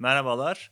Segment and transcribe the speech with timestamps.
[0.00, 0.70] Merhabalar.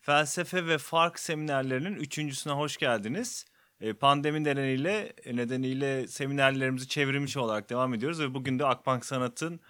[0.00, 3.44] Felsefe ve Fark seminerlerinin üçüncüsüne hoş geldiniz.
[3.80, 9.60] E, pandemi nedeniyle, nedeniyle seminerlerimizi çevirmiş olarak devam ediyoruz ve bugün de Akbank Sanat'ın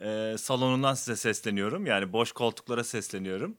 [0.00, 1.86] e, salonundan size sesleniyorum.
[1.86, 3.58] Yani boş koltuklara sesleniyorum.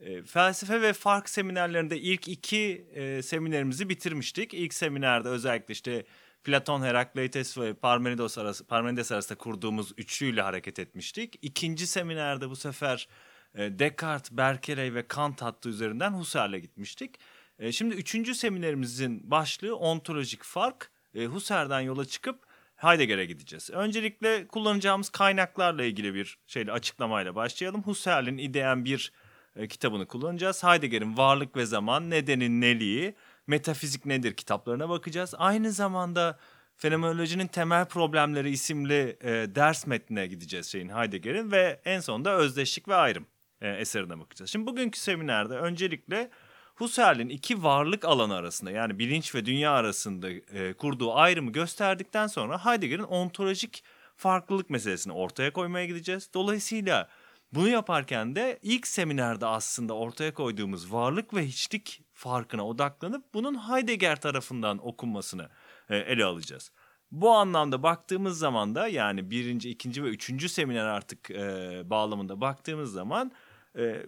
[0.00, 4.54] E, felsefe ve fark seminerlerinde ilk iki e, seminerimizi bitirmiştik.
[4.54, 6.04] İlk seminerde özellikle işte
[6.44, 11.38] Platon, Herakleitos ve Parmenides arası, Parmenides arasında kurduğumuz üçlüyle hareket etmiştik.
[11.42, 17.18] İkinci seminerde bu sefer e, Descartes, Berkeley ve Kant hattı üzerinden Husserl'e gitmiştik.
[17.58, 20.90] E, şimdi üçüncü seminerimizin başlığı ontolojik fark.
[21.14, 22.46] E, Husserl'den yola çıkıp
[22.76, 23.70] Heidegger'e gideceğiz.
[23.70, 27.82] Öncelikle kullanacağımız kaynaklarla ilgili bir şeyle açıklamayla başlayalım.
[27.82, 29.12] Husserl'in İdeyen bir
[29.56, 30.64] e, kitabını kullanacağız.
[30.64, 33.14] Heidegger'in Varlık ve Zaman, Nedenin Neliği,
[33.46, 35.34] Metafizik Nedir kitaplarına bakacağız.
[35.38, 36.38] Aynı zamanda
[36.76, 42.94] Fenomenolojinin Temel Problemleri isimli e, ders metnine gideceğiz şeyin Heidegger'in ve en sonunda Özdeşlik ve
[42.94, 43.26] Ayrım
[43.62, 44.50] e, eserine bakacağız.
[44.50, 46.30] Şimdi bugünkü seminerde öncelikle
[46.74, 52.64] Husserl'in iki varlık alanı arasında yani bilinç ve dünya arasında e, kurduğu ayrımı gösterdikten sonra
[52.64, 53.84] Heidegger'in ontolojik
[54.16, 56.30] farklılık meselesini ortaya koymaya gideceğiz.
[56.34, 57.08] Dolayısıyla
[57.52, 64.20] bunu yaparken de ilk seminerde aslında ortaya koyduğumuz varlık ve hiçlik farkına odaklanıp bunun Heidegger
[64.20, 65.48] tarafından okunmasını
[65.88, 66.72] e, ele alacağız.
[67.10, 72.92] Bu anlamda baktığımız zaman da yani birinci, ikinci ve üçüncü seminer artık e, bağlamında baktığımız
[72.92, 73.32] zaman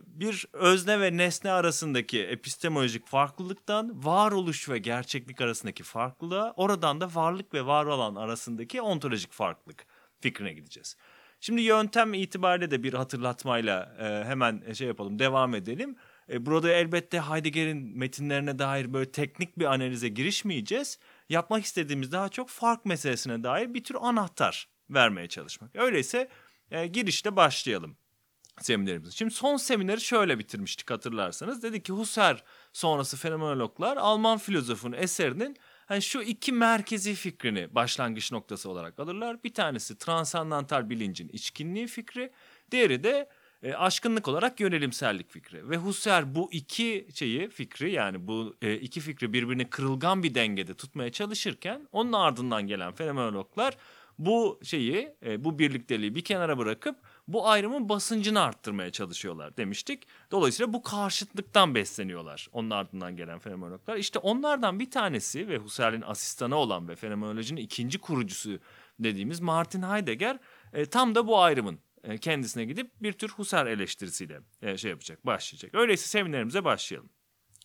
[0.06, 7.54] bir özne ve nesne arasındaki epistemolojik farklılıktan varoluş ve gerçeklik arasındaki farklılığa oradan da varlık
[7.54, 9.86] ve var olan arasındaki ontolojik farklılık
[10.20, 10.96] fikrine gideceğiz.
[11.40, 15.96] Şimdi yöntem itibariyle de bir hatırlatmayla e, hemen şey yapalım devam edelim.
[16.32, 20.98] E, burada elbette Heidegger'in metinlerine dair böyle teknik bir analize girişmeyeceğiz.
[21.28, 25.76] Yapmak istediğimiz daha çok fark meselesine dair bir tür anahtar vermeye çalışmak.
[25.76, 26.28] Öyleyse
[26.70, 27.96] e, girişte başlayalım
[28.60, 29.16] seminerimizi.
[29.16, 31.62] Şimdi son semineri şöyle bitirmiştik hatırlarsanız.
[31.62, 32.36] Dedi ki Husserl
[32.72, 39.42] sonrası fenomenologlar Alman filozofun eserinin hani şu iki merkezi fikrini başlangıç noktası olarak alırlar.
[39.44, 42.32] Bir tanesi transandantal bilincin içkinliği fikri,
[42.70, 43.28] diğeri de
[43.62, 45.70] e, aşkınlık olarak yönelimsellik fikri.
[45.70, 50.74] Ve Husserl bu iki şeyi fikri yani bu e, iki fikri birbirini kırılgan bir dengede
[50.74, 53.76] tutmaya çalışırken onun ardından gelen fenomenologlar
[54.18, 56.96] bu şeyi e, bu birlikteliği bir kenara bırakıp
[57.28, 60.06] bu ayrımın basıncını arttırmaya çalışıyorlar demiştik.
[60.30, 63.96] Dolayısıyla bu karşıtlıktan besleniyorlar onun ardından gelen fenomenologlar.
[63.96, 68.58] İşte onlardan bir tanesi ve Husserl'in asistanı olan ve fenomenolojinin ikinci kurucusu
[68.98, 70.38] dediğimiz Martin Heidegger
[70.72, 75.26] e, tam da bu ayrımın e, kendisine gidip bir tür Husserl eleştirisiyle e, şey yapacak,
[75.26, 75.74] başlayacak.
[75.74, 77.10] Öyleyse seminerimize başlayalım.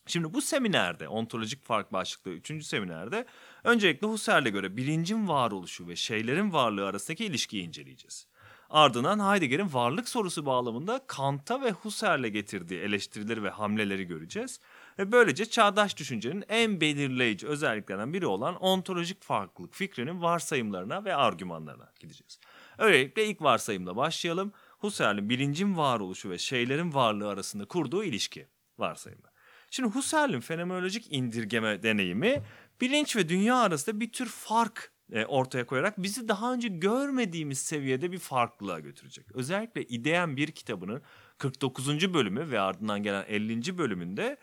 [0.08, 3.26] Şimdi bu seminerde, ontolojik fark başlıklı üçüncü seminerde
[3.64, 8.28] öncelikle Husserl'e göre bilincin varoluşu ve şeylerin varlığı arasındaki ilişkiyi inceleyeceğiz.
[8.70, 14.60] Ardından Heidegger'in varlık sorusu bağlamında Kant'a ve Husserl'e getirdiği eleştirileri ve hamleleri göreceğiz.
[15.00, 21.92] Ve böylece çağdaş düşüncenin en belirleyici özelliklerinden biri olan ontolojik farklılık fikrinin varsayımlarına ve argümanlarına
[22.00, 22.40] gideceğiz.
[22.78, 24.52] Öylelikle ilk varsayımla başlayalım.
[24.80, 28.48] Husserl'in bilincin varoluşu ve şeylerin varlığı arasında kurduğu ilişki
[28.78, 29.28] varsayımı.
[29.72, 32.44] Şimdi Husserl'in fenomenolojik indirgeme deneyimi
[32.82, 38.12] bilinç ve dünya arasında bir tür fark e, ortaya koyarak bizi daha önce görmediğimiz seviyede
[38.12, 39.26] bir farklılığa götürecek.
[39.34, 41.02] Özellikle İdeyen bir kitabının
[41.38, 42.14] 49.
[42.14, 43.78] bölümü ve ardından gelen 50.
[43.78, 44.38] bölümünde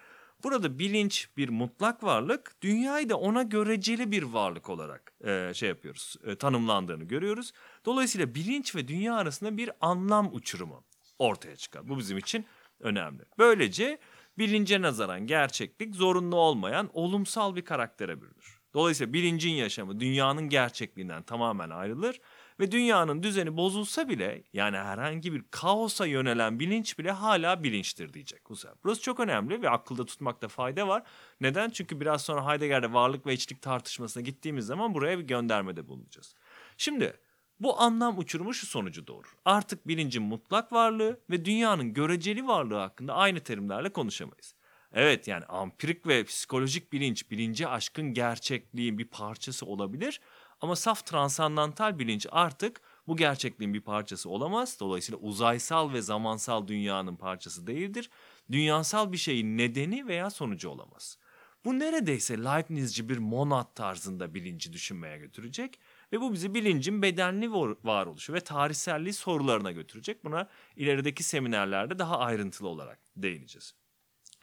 [0.44, 6.16] burada bilinç bir mutlak varlık, dünyayı da ona göreceli bir varlık olarak e, şey yapıyoruz,
[6.26, 7.52] e, tanımlandığını görüyoruz.
[7.84, 10.84] Dolayısıyla bilinç ve dünya arasında bir anlam uçurumu
[11.18, 11.88] ortaya çıkar.
[11.88, 12.46] Bu bizim için
[12.80, 13.22] önemli.
[13.38, 13.98] Böylece
[14.38, 18.55] bilince nazaran gerçeklik zorunlu olmayan olumsal bir karaktere bürünür.
[18.76, 22.20] Dolayısıyla bilincin yaşamı dünyanın gerçekliğinden tamamen ayrılır
[22.60, 28.40] ve dünyanın düzeni bozulsa bile yani herhangi bir kaosa yönelen bilinç bile hala bilinçtir diyecek
[28.44, 28.74] Husserl.
[28.84, 31.02] Burası çok önemli ve akılda tutmakta fayda var.
[31.40, 31.70] Neden?
[31.70, 36.34] Çünkü biraz sonra Heidegger'de varlık ve içlik tartışmasına gittiğimiz zaman buraya bir göndermede bulunacağız.
[36.76, 37.16] Şimdi
[37.60, 39.36] bu anlam uçurumu şu sonucu doğurur.
[39.44, 44.55] Artık bilincin mutlak varlığı ve dünyanın göreceli varlığı hakkında aynı terimlerle konuşamayız.
[44.96, 50.20] Evet yani ampirik ve psikolojik bilinç, bilinci aşkın gerçekliğin bir parçası olabilir.
[50.60, 54.76] Ama saf transandantal bilinç artık bu gerçekliğin bir parçası olamaz.
[54.80, 58.10] Dolayısıyla uzaysal ve zamansal dünyanın parçası değildir.
[58.52, 61.18] Dünyasal bir şeyin nedeni veya sonucu olamaz.
[61.64, 65.78] Bu neredeyse Leibnizci bir monad tarzında bilinci düşünmeye götürecek
[66.12, 67.52] ve bu bizi bilincin bedenli
[67.84, 70.24] varoluşu ve tarihselliği sorularına götürecek.
[70.24, 73.85] Buna ilerideki seminerlerde daha ayrıntılı olarak değineceğiz.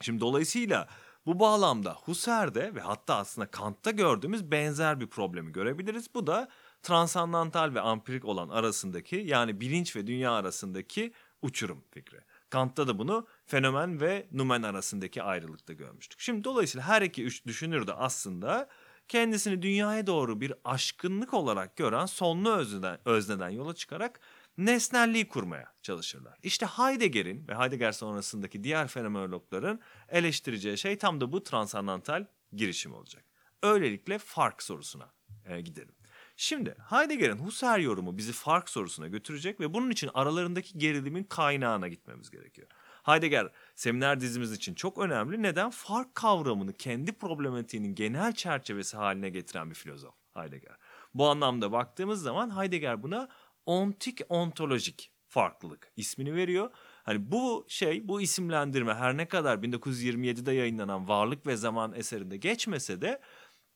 [0.04, 0.88] Şimdi dolayısıyla
[1.26, 6.16] bu bağlamda Husserl'de ve hatta aslında Kant'ta gördüğümüz benzer bir problemi görebiliriz.
[6.16, 6.50] Bu da
[6.82, 12.20] transandantal ve ampirik olan arasındaki yani bilinç ve dünya arasındaki uçurum fikri.
[12.50, 16.20] Kant'ta da bunu fenomen ve numen arasındaki ayrılıkta görmüştük.
[16.20, 18.70] Şimdi dolayısıyla her iki üç düşünür de aslında
[19.08, 24.20] kendisini dünyaya doğru bir aşkınlık olarak gören sonlu özneden, özneden yola çıkarak
[24.58, 26.40] nesnelliği kurmaya çalışırlar.
[26.44, 29.80] İşte Heidegger'in ve Heidegger sonrasındaki diğer fenomenologların
[30.10, 33.24] eleştireceği şey tam da bu transandantal girişim olacak.
[33.64, 35.12] Öylelikle fark sorusuna
[35.46, 35.96] e, gidelim.
[36.38, 42.30] Şimdi Heidegger'in Husserl yorumu bizi fark sorusuna götürecek ve bunun için aralarındaki gerilimin kaynağına gitmemiz
[42.30, 42.68] gerekiyor.
[43.04, 45.44] Heidegger seminer dizimiz için çok önemli.
[45.44, 45.70] Neden?
[45.70, 50.76] Fark kavramını kendi problematiğinin genel çerçevesi haline getiren bir filozof Heidegger.
[51.14, 53.30] Bu anlamda baktığımız zaman Heidegger buna
[53.66, 56.70] ontik ontolojik farklılık ismini veriyor.
[57.04, 63.02] Hani bu şey, bu isimlendirme her ne kadar 1927'de yayınlanan Varlık ve Zaman eserinde geçmese
[63.02, 63.22] de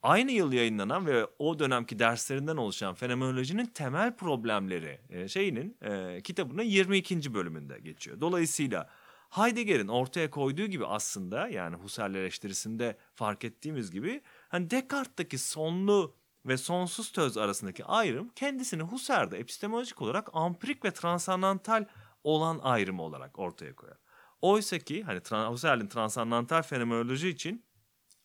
[0.01, 6.63] aynı yıl yayınlanan ve o dönemki derslerinden oluşan fenomenolojinin temel problemleri e, şeyinin e, kitabının
[6.63, 7.33] 22.
[7.33, 8.21] bölümünde geçiyor.
[8.21, 8.89] Dolayısıyla
[9.29, 16.57] Heidegger'in ortaya koyduğu gibi aslında yani Husserl eleştirisinde fark ettiğimiz gibi hani Descartes'taki sonlu ve
[16.57, 21.85] sonsuz töz arasındaki ayrım kendisini Husserl'de epistemolojik olarak ampirik ve transandantal
[22.23, 23.97] olan ayrımı olarak ortaya koyar.
[24.41, 25.19] Oysa ki hani
[25.49, 27.65] Husserl'in transandantal fenomenoloji için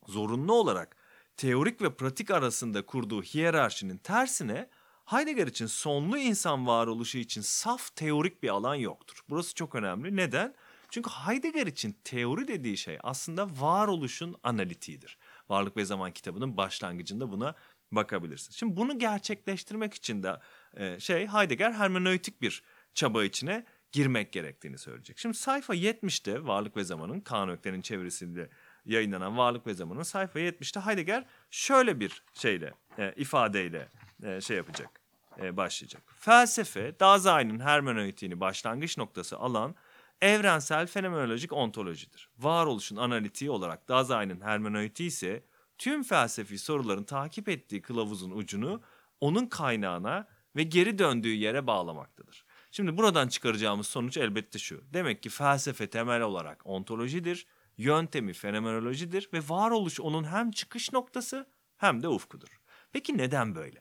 [0.08, 0.96] zorunlu olarak
[1.36, 4.68] teorik ve pratik arasında kurduğu hiyerarşinin tersine
[5.04, 9.20] Heidegger için sonlu insan varoluşu için saf teorik bir alan yoktur.
[9.30, 10.16] Burası çok önemli.
[10.16, 10.54] Neden?
[10.90, 15.18] Çünkü Heidegger için teori dediği şey aslında varoluşun analitiğidir.
[15.48, 17.54] Varlık ve Zaman kitabının başlangıcında buna
[17.92, 18.52] bakabilirsin.
[18.52, 20.36] Şimdi bunu gerçekleştirmek için de
[20.74, 22.62] e, şey Heidegger hermeneutik bir
[22.94, 25.18] çaba içine girmek gerektiğini söyleyecek.
[25.18, 28.48] Şimdi sayfa 70'te Varlık ve Zaman'ın Kaan Ökten'in çevirisiyle
[28.84, 33.88] yayınlanan Varlık ve Zaman'ın sayfa 70'te Heidegger şöyle bir şeyle e, ifadeyle
[34.22, 35.00] e, şey yapacak
[35.42, 36.02] e, başlayacak.
[36.16, 39.74] Felsefe Dazai'nin hermeneutiğini başlangıç noktası alan
[40.20, 42.28] evrensel fenomenolojik ontolojidir.
[42.38, 45.44] Varoluşun analitiği olarak Dazai'nin hermeneutiği ise
[45.82, 48.82] tüm felsefi soruların takip ettiği kılavuzun ucunu
[49.20, 52.44] onun kaynağına ve geri döndüğü yere bağlamaktadır.
[52.70, 54.84] Şimdi buradan çıkaracağımız sonuç elbette şu.
[54.92, 57.46] Demek ki felsefe temel olarak ontolojidir,
[57.78, 61.46] yöntemi fenomenolojidir ve varoluş onun hem çıkış noktası
[61.76, 62.60] hem de ufkudur.
[62.92, 63.80] Peki neden böyle?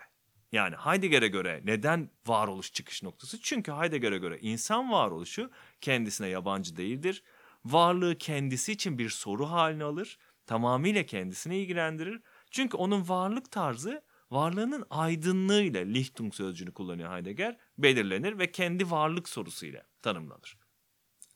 [0.52, 3.42] Yani Heidegger'e göre neden varoluş çıkış noktası?
[3.42, 5.52] Çünkü Heidegger'e göre insan varoluşu
[5.82, 7.24] kendisine yabancı değildir.
[7.66, 10.18] Varlığı kendisi için bir soru haline alır.
[10.52, 12.22] Tamamıyla kendisini ilgilendirir.
[12.52, 19.84] Çünkü onun varlık tarzı varlığının aydınlığıyla Lichtung sözcüğünü kullanıyor Heidegger belirlenir ve kendi varlık sorusuyla
[20.02, 20.58] tanımlanır.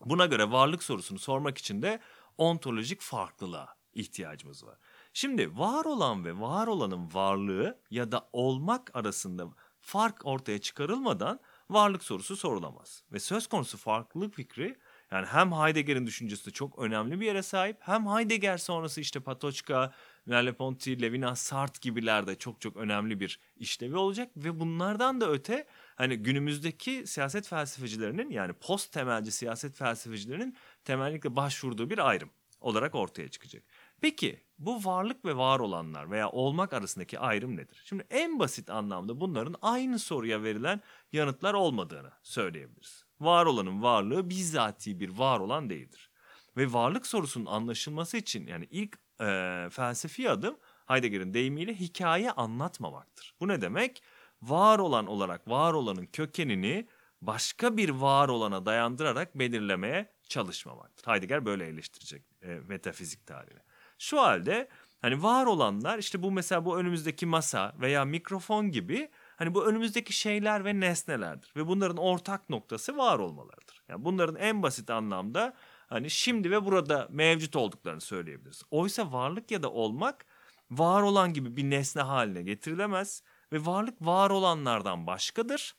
[0.05, 1.99] Buna göre varlık sorusunu sormak için de
[2.37, 4.77] ontolojik farklılığa ihtiyacımız var.
[5.13, 9.47] Şimdi var olan ve var olanın varlığı ya da olmak arasında
[9.81, 11.39] fark ortaya çıkarılmadan
[11.69, 13.03] varlık sorusu sorulamaz.
[13.11, 14.77] Ve söz konusu farklılık fikri
[15.11, 19.93] yani hem Heidegger'in düşüncesi çok önemli bir yere sahip hem Heidegger sonrası işte Patočka,
[20.27, 26.17] Merleau-Ponty, Levinas, Sartre gibilerde çok çok önemli bir işlevi olacak ve bunlardan da öte hani
[26.17, 32.29] günümüzdeki siyaset felsefecilerinin yani post temelci siyaset felsefecilerinin temellikle başvurduğu bir ayrım
[32.61, 33.63] olarak ortaya çıkacak.
[34.01, 37.81] Peki bu varlık ve var olanlar veya olmak arasındaki ayrım nedir?
[37.85, 40.81] Şimdi en basit anlamda bunların aynı soruya verilen
[41.11, 43.04] yanıtlar olmadığını söyleyebiliriz.
[43.21, 46.09] Var olanın varlığı bizzati bir var olan değildir.
[46.57, 53.33] Ve varlık sorusunun anlaşılması için yani ilk e, felsefi adım Heidegger'in deyimiyle hikaye anlatmamaktır.
[53.39, 54.03] Bu ne demek?
[54.41, 56.87] Var olan olarak var olanın kökenini
[57.21, 61.07] başka bir var olana dayandırarak belirlemeye çalışmamaktır.
[61.07, 63.59] Heidegger böyle eleştirecek e, metafizik tarihini.
[63.99, 64.69] Şu halde
[65.01, 70.13] hani var olanlar işte bu mesela bu önümüzdeki masa veya mikrofon gibi hani bu önümüzdeki
[70.13, 73.81] şeyler ve nesnelerdir ve bunların ortak noktası var olmalarıdır.
[73.89, 75.53] Yani bunların en basit anlamda
[75.87, 78.63] hani şimdi ve burada mevcut olduklarını söyleyebiliriz.
[78.71, 80.25] Oysa varlık ya da olmak
[80.71, 83.23] var olan gibi bir nesne haline getirilemez
[83.53, 85.75] ve varlık var olanlardan başkadır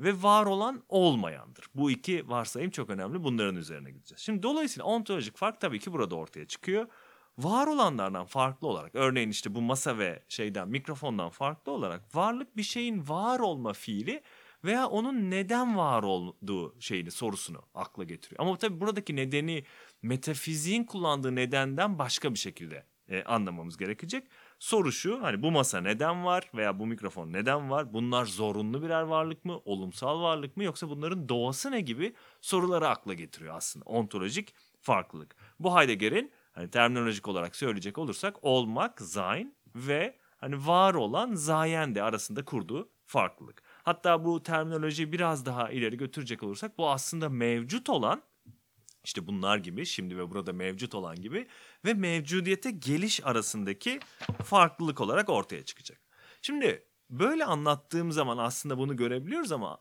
[0.00, 1.66] ve var olan olmayandır.
[1.74, 3.24] Bu iki varsayım çok önemli.
[3.24, 4.20] Bunların üzerine gideceğiz.
[4.20, 6.86] Şimdi dolayısıyla ontolojik fark tabii ki burada ortaya çıkıyor.
[7.38, 12.62] Var olanlardan farklı olarak örneğin işte bu masa ve şeyden mikrofondan farklı olarak varlık bir
[12.62, 14.22] şeyin var olma fiili
[14.64, 18.40] veya onun neden var olduğu şeyini sorusunu akla getiriyor.
[18.40, 19.64] Ama tabii buradaki nedeni
[20.02, 24.26] metafiziğin kullandığı nedenden başka bir şekilde e, anlamamız gerekecek.
[24.58, 27.92] Soru şu hani bu masa neden var veya bu mikrofon neden var?
[27.92, 29.60] Bunlar zorunlu birer varlık mı?
[29.64, 30.64] Olumsal varlık mı?
[30.64, 35.36] Yoksa bunların doğası ne gibi soruları akla getiriyor aslında ontolojik farklılık.
[35.58, 42.02] Bu Heidegger'in hani terminolojik olarak söyleyecek olursak olmak, sein ve hani var olan zayen de
[42.02, 43.62] arasında kurduğu farklılık.
[43.82, 48.22] Hatta bu terminolojiyi biraz daha ileri götürecek olursak bu aslında mevcut olan
[49.04, 51.46] işte bunlar gibi şimdi ve burada mevcut olan gibi
[51.84, 54.00] ve mevcudiyete geliş arasındaki
[54.44, 56.00] farklılık olarak ortaya çıkacak.
[56.42, 59.78] Şimdi böyle anlattığım zaman aslında bunu görebiliyoruz ama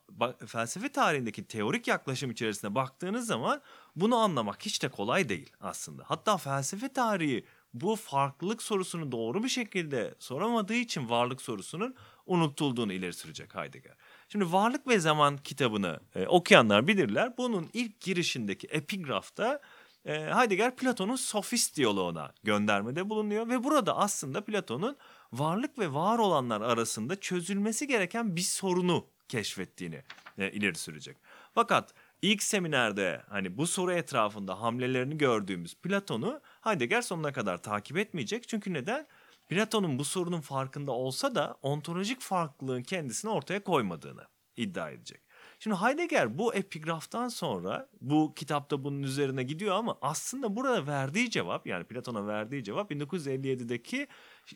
[0.48, 3.62] felsefe tarihindeki teorik yaklaşım içerisine baktığınız zaman
[3.96, 6.04] bunu anlamak hiç de kolay değil aslında.
[6.08, 13.14] Hatta felsefe tarihi bu farklılık sorusunu doğru bir şekilde soramadığı için varlık sorusunun unutulduğunu ileri
[13.14, 13.96] sürecek Heidegger.
[14.30, 17.38] Şimdi Varlık ve Zaman kitabını e, okuyanlar bilirler.
[17.38, 19.62] Bunun ilk girişindeki epigrafta
[20.06, 24.98] e, Heidegger Platon'un sofist diyaloğuna göndermede bulunuyor ve burada aslında Platon'un
[25.34, 30.02] varlık ve var olanlar arasında çözülmesi gereken bir sorunu keşfettiğini
[30.38, 31.18] e, ileri sürecek.
[31.54, 38.48] Fakat ilk seminerde hani bu soru etrafında hamlelerini gördüğümüz Platon'u Heidegger sonuna kadar takip etmeyecek.
[38.48, 39.08] Çünkü neden?
[39.50, 44.24] Platon'un bu sorunun farkında olsa da ontolojik farklılığın kendisini ortaya koymadığını
[44.58, 45.22] iddia edecek.
[45.60, 51.68] Şimdi Heidegger bu epigraftan sonra bu kitapta bunun üzerine gidiyor ama aslında burada verdiği cevap
[51.68, 54.08] yani Platon'a verdiği cevap 1957'deki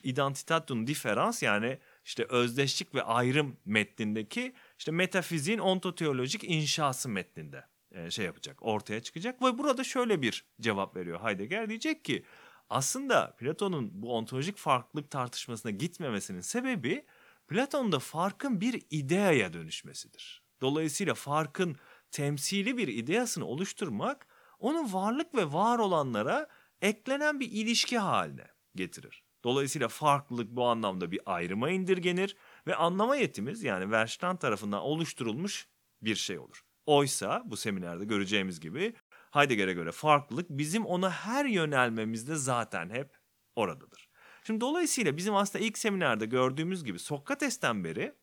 [0.02, 8.24] Identitatum Differans yani işte özdeşlik ve ayrım metnindeki işte metafiziğin ontoteolojik inşası metninde e, şey
[8.24, 12.24] yapacak, ortaya çıkacak ve burada şöyle bir cevap veriyor Heidegger diyecek ki
[12.70, 17.04] aslında Platon'un bu ontolojik farklılık tartışmasına gitmemesinin sebebi
[17.48, 20.42] Platon'da farkın bir ideaya dönüşmesidir.
[20.60, 21.76] Dolayısıyla farkın
[22.10, 24.26] temsili bir ideasını oluşturmak
[24.58, 26.48] onun varlık ve var olanlara
[26.82, 29.24] eklenen bir ilişki haline getirir.
[29.44, 35.68] Dolayısıyla farklılık bu anlamda bir ayrıma indirgenir ve anlama yetimiz yani Verstand tarafından oluşturulmuş
[36.02, 36.64] bir şey olur.
[36.86, 38.94] Oysa bu seminerde göreceğimiz gibi
[39.30, 43.18] Heidegger'e göre farklılık bizim ona her yönelmemizde zaten hep
[43.56, 44.08] oradadır.
[44.44, 48.14] Şimdi dolayısıyla bizim aslında ilk seminerde gördüğümüz gibi Sokrates'ten beri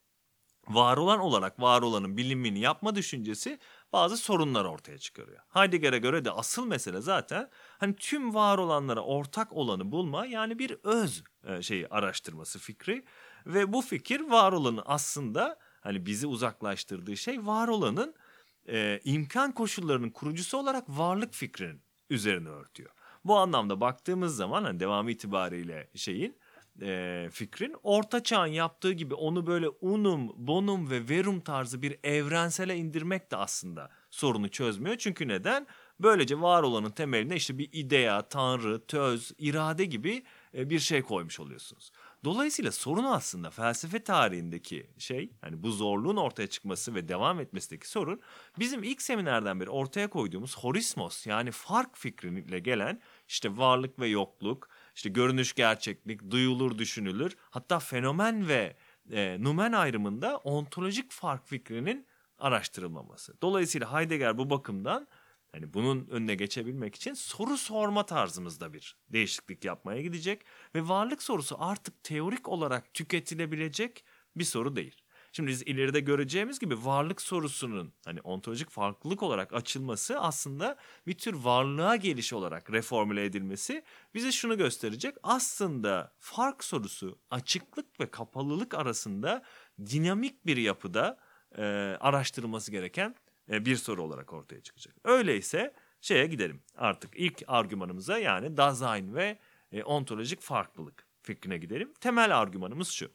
[0.67, 3.59] var olan olarak var olanın bilimini yapma düşüncesi
[3.93, 5.39] bazı sorunlar ortaya çıkarıyor.
[5.49, 10.77] Heidegger'e göre de asıl mesele zaten hani tüm var olanlara ortak olanı bulma yani bir
[10.83, 13.05] öz e, şeyi araştırması fikri
[13.45, 18.15] ve bu fikir var olanı aslında hani bizi uzaklaştırdığı şey var olanın
[18.67, 22.89] e, imkan koşullarının kurucusu olarak varlık fikrinin üzerine örtüyor.
[23.25, 26.37] Bu anlamda baktığımız zaman hani devamı itibariyle şeyin
[26.81, 32.75] e, fikrin orta çağın yaptığı gibi onu böyle unum, bonum ve verum tarzı bir evrensele
[32.75, 34.97] indirmek de aslında sorunu çözmüyor.
[34.97, 35.67] Çünkü neden?
[35.99, 41.39] Böylece var olanın temeline işte bir idea, tanrı, töz, irade gibi e, bir şey koymuş
[41.39, 41.91] oluyorsunuz.
[42.23, 48.21] Dolayısıyla sorun aslında felsefe tarihindeki şey hani bu zorluğun ortaya çıkması ve devam etmesindeki sorun
[48.59, 54.69] bizim ilk seminerden beri ortaya koyduğumuz horismos yani fark fikriyle gelen işte varlık ve yokluk,
[54.95, 58.75] işte görünüş gerçeklik, duyulur düşünülür hatta fenomen ve
[59.11, 63.41] e, numen ayrımında ontolojik fark fikrinin araştırılmaması.
[63.41, 65.07] Dolayısıyla Heidegger bu bakımdan
[65.51, 71.55] Hani bunun önüne geçebilmek için soru sorma tarzımızda bir değişiklik yapmaya gidecek ve varlık sorusu
[71.59, 74.05] artık teorik olarak tüketilebilecek
[74.35, 75.01] bir soru değil.
[75.31, 81.33] Şimdi biz ileride göreceğimiz gibi varlık sorusunun hani ontolojik farklılık olarak açılması aslında bir tür
[81.33, 83.83] varlığa geliş olarak reformüle edilmesi
[84.13, 85.15] bize şunu gösterecek.
[85.23, 89.43] Aslında fark sorusu açıklık ve kapalılık arasında
[89.79, 91.17] dinamik bir yapıda
[91.57, 91.63] e,
[91.99, 93.15] araştırılması gereken
[93.51, 94.95] e, bir soru olarak ortaya çıkacak.
[95.03, 99.39] Öyleyse şeye gidelim artık ilk argümanımıza yani Dasein ve
[99.71, 101.93] e, ontolojik farklılık fikrine gidelim.
[102.01, 103.11] Temel argümanımız şu.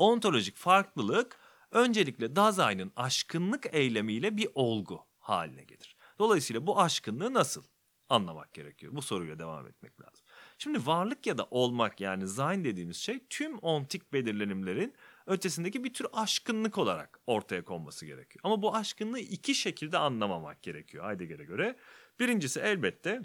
[0.00, 1.38] Ontolojik farklılık
[1.70, 5.96] öncelikle Dasein'in aşkınlık eylemiyle bir olgu haline gelir.
[6.18, 7.62] Dolayısıyla bu aşkınlığı nasıl
[8.08, 8.92] anlamak gerekiyor?
[8.96, 10.26] Bu soruyla devam etmek lazım.
[10.58, 14.94] Şimdi varlık ya da olmak yani Sein dediğimiz şey tüm ontik belirlenimlerin
[15.26, 18.40] ötesindeki bir tür aşkınlık olarak ortaya konması gerekiyor.
[18.44, 21.76] Ama bu aşkınlığı iki şekilde anlamamak gerekiyor Heidegger'e göre.
[22.20, 23.22] Birincisi elbette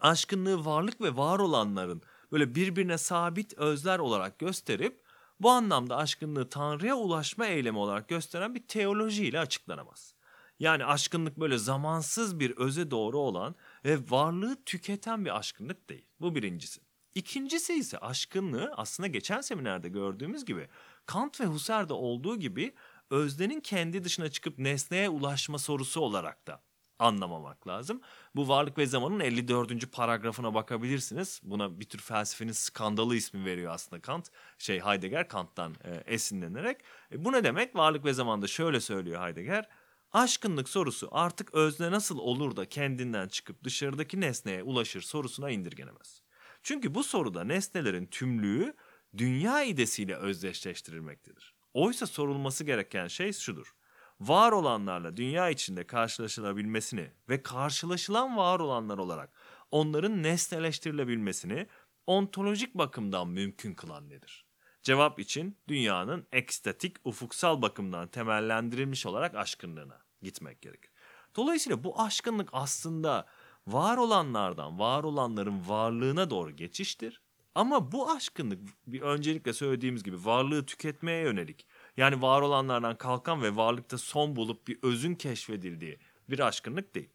[0.00, 5.03] aşkınlığı varlık ve var olanların böyle birbirine sabit özler olarak gösterip
[5.40, 10.14] bu anlamda aşkınlığı Tanrı'ya ulaşma eylemi olarak gösteren bir teolojiyle açıklanamaz.
[10.58, 16.06] Yani aşkınlık böyle zamansız bir öze doğru olan ve varlığı tüketen bir aşkınlık değil.
[16.20, 16.80] Bu birincisi.
[17.14, 20.68] İkincisi ise aşkınlığı aslında geçen seminerde gördüğümüz gibi
[21.06, 22.74] Kant ve Husserl'de olduğu gibi
[23.10, 26.62] öznenin kendi dışına çıkıp nesneye ulaşma sorusu olarak da
[26.98, 28.00] anlamamak lazım.
[28.36, 29.92] Bu Varlık ve Zaman'ın 54.
[29.92, 31.40] paragrafına bakabilirsiniz.
[31.44, 34.30] Buna bir tür felsefenin skandalı ismi veriyor aslında Kant.
[34.58, 36.80] Şey Heidegger Kant'tan e, esinlenerek.
[37.12, 37.76] E, bu ne demek?
[37.76, 39.68] Varlık ve Zaman'da şöyle söylüyor Heidegger.
[40.12, 46.22] Aşkınlık sorusu artık özne nasıl olur da kendinden çıkıp dışarıdaki nesneye ulaşır sorusuna indirgenemez.
[46.62, 48.74] Çünkü bu soruda nesnelerin tümlüğü
[49.16, 51.54] dünya idesiyle özdeşleştirilmektedir.
[51.74, 53.74] Oysa sorulması gereken şey şudur.
[54.20, 59.32] Var olanlarla dünya içinde karşılaşılabilmesini ve karşılaşılan var olanlar olarak
[59.70, 61.66] onların nesneleştirilebilmesini
[62.06, 64.46] ontolojik bakımdan mümkün kılan nedir?
[64.82, 70.90] Cevap için dünyanın ekstatik, ufuksal bakımdan temellendirilmiş olarak aşkınlığına gitmek gerekir.
[71.36, 73.26] Dolayısıyla bu aşkınlık aslında
[73.66, 77.20] var olanlardan var olanların varlığına doğru geçiştir.
[77.54, 81.66] Ama bu aşkınlık bir öncelikle söylediğimiz gibi varlığı tüketmeye yönelik.
[81.96, 85.98] Yani var olanlardan kalkan ve varlıkta son bulup bir özün keşfedildiği
[86.30, 87.10] bir aşkınlık değil.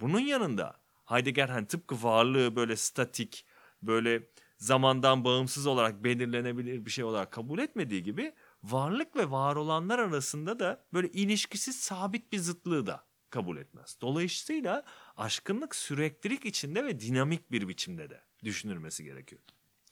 [0.00, 3.46] Bunun yanında Heidegger hani tıpkı varlığı böyle statik,
[3.82, 9.98] böyle zamandan bağımsız olarak belirlenebilir bir şey olarak kabul etmediği gibi varlık ve var olanlar
[9.98, 13.98] arasında da böyle ilişkisiz sabit bir zıtlığı da kabul etmez.
[14.00, 14.84] Dolayısıyla
[15.16, 19.42] aşkınlık süreklilik içinde ve dinamik bir biçimde de düşünülmesi gerekiyor.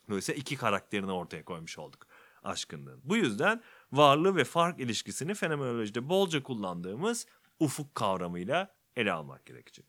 [0.09, 2.07] Dolayısıyla iki karakterini ortaya koymuş olduk
[2.43, 3.01] aşkınlığın.
[3.05, 7.27] Bu yüzden varlığı ve fark ilişkisini fenomenolojide bolca kullandığımız
[7.61, 9.87] ufuk kavramıyla ele almak gerekecek.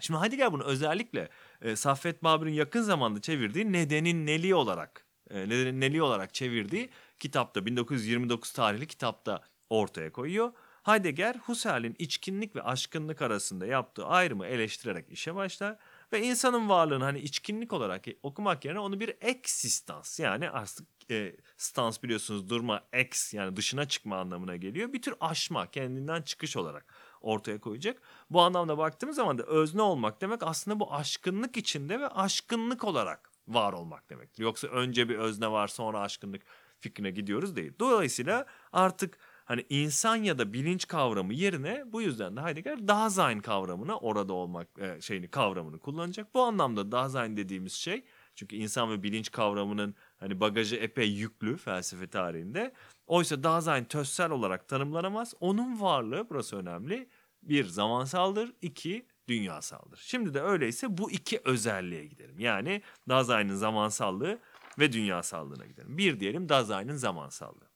[0.00, 1.28] Şimdi gel bunu özellikle
[1.62, 7.66] e, Saffet Babür'ün yakın zamanda çevirdiği Nedenin Neli olarak e, Nedenin Neli olarak çevirdiği kitapta
[7.66, 10.52] 1929 tarihli kitapta ortaya koyuyor.
[10.82, 15.76] Heidegger Husserl'in içkinlik ve aşkınlık arasında yaptığı ayrımı eleştirerek işe başlar
[16.12, 22.02] ve insanın varlığını hani içkinlik olarak okumak yerine onu bir eksistans yani artık e, stans
[22.02, 24.92] biliyorsunuz durma ex yani dışına çıkma anlamına geliyor.
[24.92, 28.02] Bir tür aşma kendinden çıkış olarak ortaya koyacak.
[28.30, 33.30] Bu anlamda baktığımız zaman da özne olmak demek aslında bu aşkınlık içinde ve aşkınlık olarak
[33.48, 34.42] var olmak demektir.
[34.42, 36.42] Yoksa önce bir özne var sonra aşkınlık
[36.80, 37.72] fikrine gidiyoruz değil.
[37.80, 43.98] Dolayısıyla artık hani insan ya da bilinç kavramı yerine bu yüzden de Heidegger Dasein kavramına
[43.98, 46.34] orada olmak e, şeyini kavramını kullanacak.
[46.34, 52.06] Bu anlamda Dasein dediğimiz şey çünkü insan ve bilinç kavramının hani bagajı epey yüklü felsefe
[52.06, 52.72] tarihinde.
[53.06, 55.34] Oysa Dasein tözsel olarak tanımlanamaz.
[55.40, 57.08] Onun varlığı burası önemli.
[57.42, 60.00] Bir zamansaldır, iki dünyasaldır.
[60.04, 62.40] Şimdi de öyleyse bu iki özelliğe gidelim.
[62.40, 64.38] Yani Dasein'in zamansallığı
[64.78, 65.98] ve dünyasallığına gidelim.
[65.98, 67.68] Bir diyelim Dasein'in zamansallığı.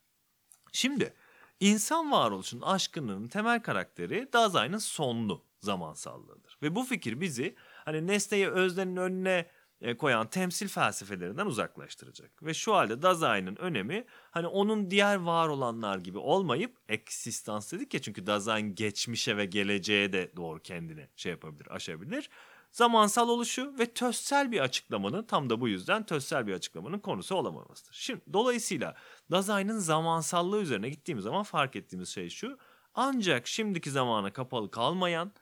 [0.73, 1.15] Şimdi
[1.61, 6.59] insan varoluşunun aşkının temel karakteri Dasein'in sonlu zamansallığıdır.
[6.63, 9.47] Ve bu fikir bizi hani nesneyi öznenin önüne
[9.99, 12.43] koyan temsil felsefelerinden uzaklaştıracak.
[12.43, 18.03] Ve şu halde Dasein'in önemi hani onun diğer var olanlar gibi olmayıp eksistans dedik ya
[18.03, 22.31] çünkü Dasein geçmişe ve geleceğe de doğru kendini şey yapabilir, aşabilir.
[22.73, 27.95] Zamansal oluşu ve tözsel bir açıklamanın tam da bu yüzden tözsel bir açıklamanın konusu olamamasıdır.
[27.95, 28.95] Şimdi dolayısıyla
[29.31, 32.59] Dasein'in zamansallığı üzerine gittiğimiz zaman fark ettiğimiz şey şu.
[32.95, 35.33] Ancak şimdiki zamana kapalı kalmayan,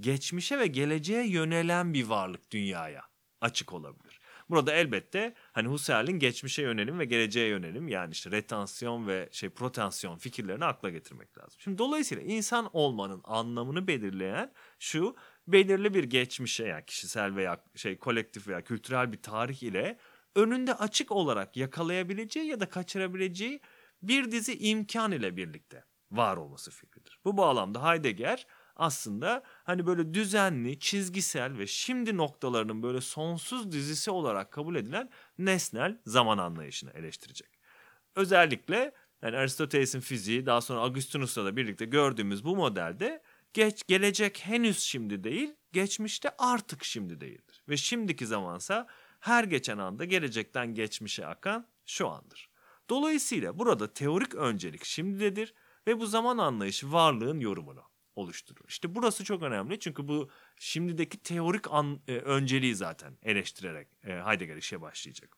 [0.00, 3.09] geçmişe ve geleceğe yönelen bir varlık dünyaya
[3.40, 4.20] açık olabilir.
[4.50, 10.16] Burada elbette hani Husserl'in geçmişe yönelim ve geleceğe yönelim yani işte retansiyon ve şey protansiyon
[10.16, 11.60] fikirlerini akla getirmek lazım.
[11.60, 15.16] Şimdi dolayısıyla insan olmanın anlamını belirleyen şu
[15.48, 19.98] belirli bir geçmişe yani kişisel veya şey kolektif veya kültürel bir tarih ile
[20.34, 23.60] önünde açık olarak yakalayabileceği ya da kaçırabileceği
[24.02, 27.18] bir dizi imkan ile birlikte var olması fikridir.
[27.24, 28.46] Bu bağlamda Heidegger
[28.80, 35.98] aslında hani böyle düzenli, çizgisel ve şimdi noktalarının böyle sonsuz dizisi olarak kabul edilen nesnel
[36.06, 37.48] zaman anlayışını eleştirecek.
[38.16, 44.78] Özellikle yani Aristoteles'in fiziği daha sonra Augustinus'la da birlikte gördüğümüz bu modelde geç gelecek henüz
[44.78, 47.62] şimdi değil, geçmişte artık şimdi değildir.
[47.68, 48.86] Ve şimdiki zamansa
[49.20, 52.50] her geçen anda gelecekten geçmişe akan şu andır.
[52.90, 55.54] Dolayısıyla burada teorik öncelik şimdidedir
[55.86, 58.64] ve bu zaman anlayışı varlığın yorumunu oluşturur.
[58.68, 64.56] İşte burası çok önemli çünkü bu şimdideki teorik an, e, önceliği zaten eleştirerek e, Heidegger
[64.56, 65.36] işe başlayacak.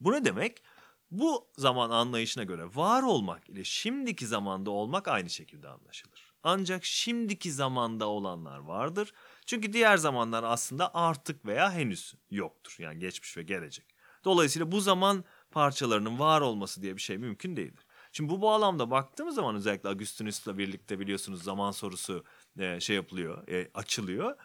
[0.00, 0.62] Bu ne demek?
[1.10, 6.32] Bu zaman anlayışına göre var olmak ile şimdiki zamanda olmak aynı şekilde anlaşılır.
[6.42, 9.12] Ancak şimdiki zamanda olanlar vardır.
[9.46, 12.76] Çünkü diğer zamanlar aslında artık veya henüz yoktur.
[12.78, 13.86] Yani geçmiş ve gelecek.
[14.24, 17.81] Dolayısıyla bu zaman parçalarının var olması diye bir şey mümkün değildir.
[18.12, 22.24] Şimdi bu bağlamda baktığımız zaman özellikle Augustinus'la birlikte biliyorsunuz zaman sorusu
[22.58, 24.36] e, şey yapılıyor, e, açılıyor.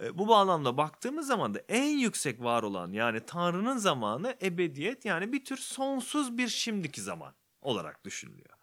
[0.00, 5.32] E, bu bağlamda baktığımız zaman da en yüksek var olan yani Tanrı'nın zamanı ebediyet yani
[5.32, 8.56] bir tür sonsuz bir şimdiki zaman olarak düşünülüyor.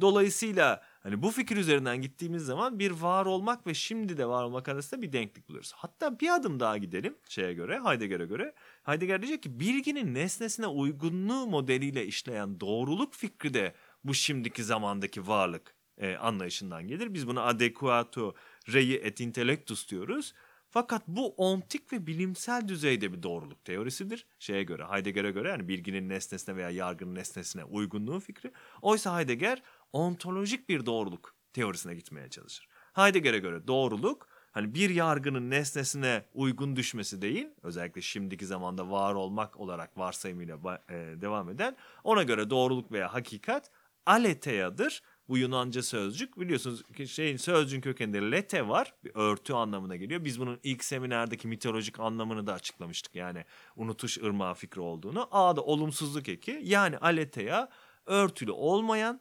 [0.00, 4.68] Dolayısıyla hani bu fikir üzerinden gittiğimiz zaman bir var olmak ve şimdi de var olmak
[4.68, 5.72] arasında bir denklik buluyoruz.
[5.76, 8.54] Hatta bir adım daha gidelim şeye göre, Heidegger'e göre.
[8.82, 13.74] Heidegger diyecek ki bilginin nesnesine uygunluğu modeliyle işleyen doğruluk fikri de
[14.04, 17.14] bu şimdiki zamandaki varlık e, anlayışından gelir.
[17.14, 18.34] Biz buna adequato
[18.72, 20.34] rei et intellectus diyoruz.
[20.70, 24.26] Fakat bu ontik ve bilimsel düzeyde bir doğruluk teorisidir.
[24.38, 28.52] Şeye göre, Heidegger'e göre yani bilginin nesnesine veya yargının nesnesine uygunluğu fikri.
[28.82, 32.68] Oysa Heidegger ontolojik bir doğruluk teorisine gitmeye çalışır.
[32.92, 39.60] Heidegger'e göre doğruluk hani bir yargının nesnesine uygun düşmesi değil, özellikle şimdiki zamanda var olmak
[39.60, 43.70] olarak varsayımıyla e, devam eden, ona göre doğruluk veya hakikat
[44.10, 45.02] aletheadır.
[45.28, 48.94] Bu Yunanca sözcük biliyorsunuz şeyin sözcüğün kökeninde lete var.
[49.04, 50.24] Bir örtü anlamına geliyor.
[50.24, 53.14] Biz bunun ilk seminerdeki mitolojik anlamını da açıklamıştık.
[53.14, 53.44] Yani
[53.76, 55.28] unutuş ırmağı fikri olduğunu.
[55.30, 56.60] A da olumsuzluk eki.
[56.62, 57.68] Yani aletheia
[58.06, 59.20] örtülü olmayan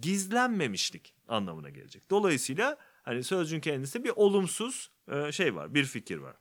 [0.00, 2.10] gizlenmemişlik anlamına gelecek.
[2.10, 6.36] Dolayısıyla hani sözcüğün kendisi bir olumsuz e, şey var, bir fikir var.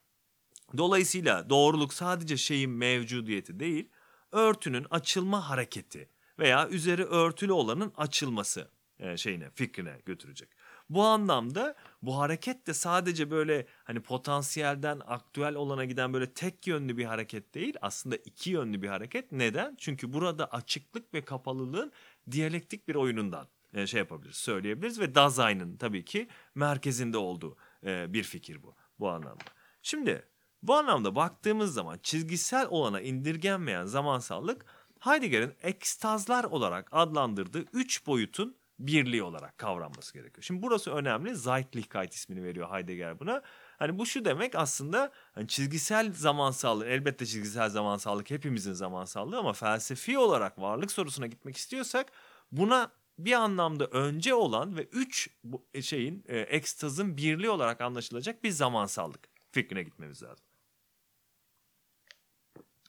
[0.77, 3.89] Dolayısıyla doğruluk sadece şeyin mevcudiyeti değil,
[4.31, 6.09] örtünün açılma hareketi
[6.39, 10.49] veya üzeri örtülü olanın açılması e, şeyine, fikrine götürecek.
[10.89, 16.97] Bu anlamda bu hareket de sadece böyle hani potansiyelden aktüel olana giden böyle tek yönlü
[16.97, 19.31] bir hareket değil aslında iki yönlü bir hareket.
[19.31, 19.75] Neden?
[19.79, 21.91] Çünkü burada açıklık ve kapalılığın
[22.31, 28.23] diyalektik bir oyunundan e, şey yapabiliriz, söyleyebiliriz ve Dazai'nin tabii ki merkezinde olduğu e, bir
[28.23, 29.43] fikir bu bu anlamda.
[29.81, 30.25] Şimdi
[30.63, 34.65] bu anlamda baktığımız zaman çizgisel olana indirgenmeyen zamansallık
[34.99, 40.43] Heidegger'in ekstazlar olarak adlandırdığı üç boyutun birliği olarak kavranması gerekiyor.
[40.43, 41.35] Şimdi burası önemli.
[41.35, 43.41] Zeitlichkeit ismini veriyor Heidegger buna.
[43.79, 50.17] Hani bu şu demek aslında hani çizgisel zamansallık elbette çizgisel zamansallık hepimizin zamansallığı ama felsefi
[50.17, 52.11] olarak varlık sorusuna gitmek istiyorsak
[52.51, 55.29] buna bir anlamda önce olan ve üç
[55.73, 60.45] e, şeyin e, ekstazın birliği olarak anlaşılacak bir zamansallık fikrine gitmemiz lazım.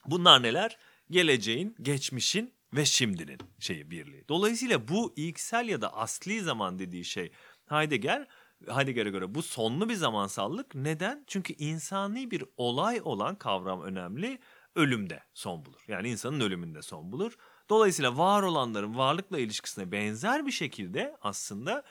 [0.07, 0.79] Bunlar neler?
[1.11, 4.25] Geleceğin, geçmişin ve şimdinin şeyi birliği.
[4.29, 7.33] Dolayısıyla bu ilksel ya da asli zaman dediği şey
[7.67, 8.27] Heidegger
[8.69, 10.75] Heidegger'e göre bu sonlu bir zamansallık.
[10.75, 11.25] Neden?
[11.27, 14.39] Çünkü insani bir olay olan kavram önemli.
[14.75, 15.81] Ölümde son bulur.
[15.89, 17.37] Yani insanın ölümünde son bulur.
[17.69, 21.85] Dolayısıyla var olanların varlıkla ilişkisine benzer bir şekilde aslında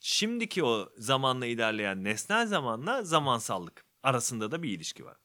[0.00, 5.16] şimdiki o zamanla ilerleyen nesnel zamanla zamansallık arasında da bir ilişki var.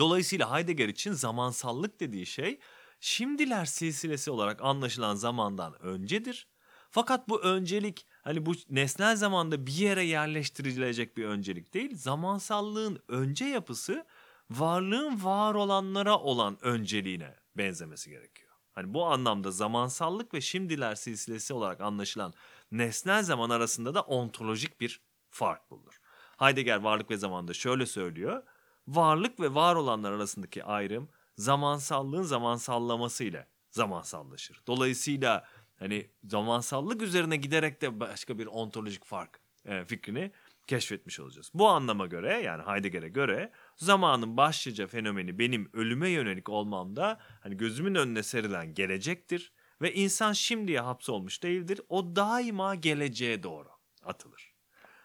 [0.00, 2.58] Dolayısıyla Heidegger için zamansallık dediği şey
[3.00, 6.48] şimdiler silsilesi olarak anlaşılan zamandan öncedir.
[6.90, 11.96] Fakat bu öncelik hani bu nesnel zamanda bir yere yerleştirilecek bir öncelik değil.
[11.96, 14.06] Zamansallığın önce yapısı
[14.50, 18.50] varlığın var olanlara olan önceliğine benzemesi gerekiyor.
[18.72, 22.34] Hani bu anlamda zamansallık ve şimdiler silsilesi olarak anlaşılan
[22.72, 26.00] nesnel zaman arasında da ontolojik bir fark bulunur.
[26.38, 28.42] Heidegger varlık ve zamanda şöyle söylüyor.
[28.90, 34.62] Varlık ve var olanlar arasındaki ayrım zamansallığın zamansallaması ile zamansallaşır.
[34.66, 35.44] Dolayısıyla
[35.78, 40.32] hani zamansallık üzerine giderek de başka bir ontolojik fark e, fikrini
[40.66, 41.50] keşfetmiş olacağız.
[41.54, 47.94] Bu anlama göre yani Heidegger'e göre zamanın başlıca fenomeni benim ölüme yönelik olmamda hani gözümün
[47.94, 51.80] önüne serilen gelecektir ve insan şimdiye hapsolmuş değildir.
[51.88, 53.68] O daima geleceğe doğru
[54.04, 54.54] atılır.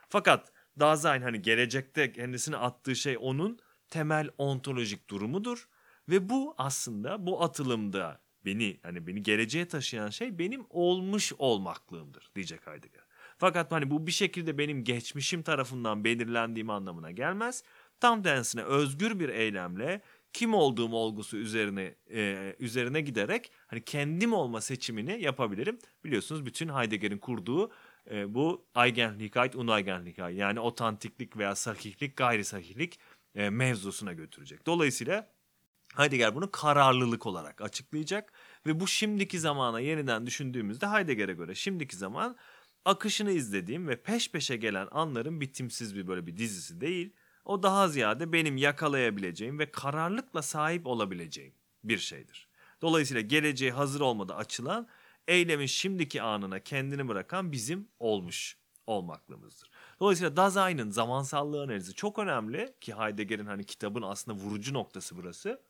[0.10, 5.68] Fakat Dasein hani gelecekte kendisini attığı şey onun temel ontolojik durumudur
[6.10, 12.68] ve bu aslında bu atılımda beni hani beni geleceğe taşıyan şey benim olmuş olmaklığımdır diyecek
[12.68, 13.04] Heidegger.
[13.38, 17.64] Fakat hani bu bir şekilde benim geçmişim tarafından belirlendiğim anlamına gelmez.
[18.00, 20.02] Tam tersine özgür bir eylemle
[20.34, 25.80] kim olduğum olgusu üzerine e, üzerine giderek hani kendim olma seçimini yapabilirim.
[26.04, 27.72] Biliyorsunuz bütün Heidegger'in kurduğu
[28.12, 33.00] e, bu Eigenlichkeit, Uneigenlichkeit yani otantiklik veya sahihlik, gayri sahihlik
[33.36, 34.66] e, mevzusuna götürecek.
[34.66, 35.36] Dolayısıyla
[35.96, 38.34] Heidegger bunu kararlılık olarak açıklayacak
[38.66, 42.38] ve bu şimdiki zamana yeniden düşündüğümüzde Heidegger'e göre şimdiki zaman
[42.86, 47.14] akışını izlediğim ve peş peşe gelen anların bitimsiz bir böyle bir dizisi değil.
[47.46, 52.48] O daha ziyade benim yakalayabileceğim ve kararlılıkla sahip olabileceğim bir şeydir.
[52.82, 54.88] Dolayısıyla geleceğe hazır olmada açılan
[55.28, 59.70] eylemin şimdiki anına kendini bırakan bizim olmuş olmaklığımızdır.
[60.00, 65.62] Dolayısıyla Dasein'in zamansallığı analizi çok önemli ki Heidegger'in hani kitabın aslında vurucu noktası burası.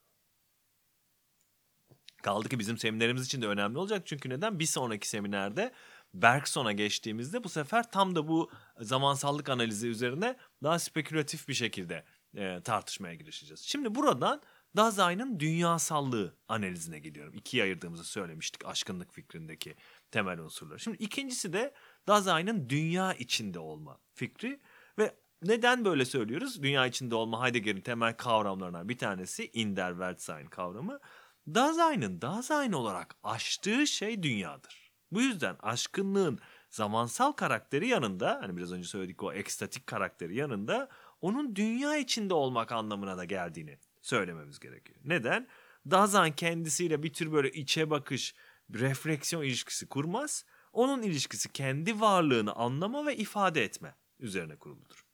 [2.24, 4.02] Kaldı ki bizim seminerimiz için de önemli olacak.
[4.06, 4.60] Çünkü neden?
[4.60, 5.72] Bir sonraki seminerde
[6.14, 12.04] Bergson'a geçtiğimizde bu sefer tam da bu zamansallık analizi üzerine daha spekülatif bir şekilde
[12.36, 13.60] e, tartışmaya girişeceğiz.
[13.60, 14.42] Şimdi buradan
[14.78, 17.34] Dasein'in dünyasallığı analizine gidiyorum.
[17.34, 19.76] İkiye ayırdığımızı söylemiştik aşkınlık fikrindeki
[20.12, 20.80] temel unsurları.
[20.80, 21.74] Şimdi ikincisi de
[22.08, 24.60] Dasein'in dünya içinde olma fikri
[25.00, 26.64] ve neden böyle söylüyoruz?
[26.64, 31.00] Dünya içinde olma Heidegger'in temel kavramlarından bir tanesi in der Weltsein kavramı.
[31.48, 34.92] Dasein'in Dasein olarak aştığı şey dünyadır.
[35.12, 36.40] Bu yüzden aşkınlığın
[36.70, 40.90] zamansal karakteri yanında hani biraz önce söyledik o ekstatik karakteri yanında
[41.22, 45.00] onun dünya içinde olmak anlamına da geldiğini söylememiz gerekiyor.
[45.04, 45.48] Neden?
[45.92, 48.36] Dasein kendisiyle bir tür böyle içe bakış,
[48.74, 50.46] refleksiyon ilişkisi kurmaz.
[50.76, 55.06] Onun ilişkisi kendi varlığını anlama ve ifade etme üzerine kuruludur.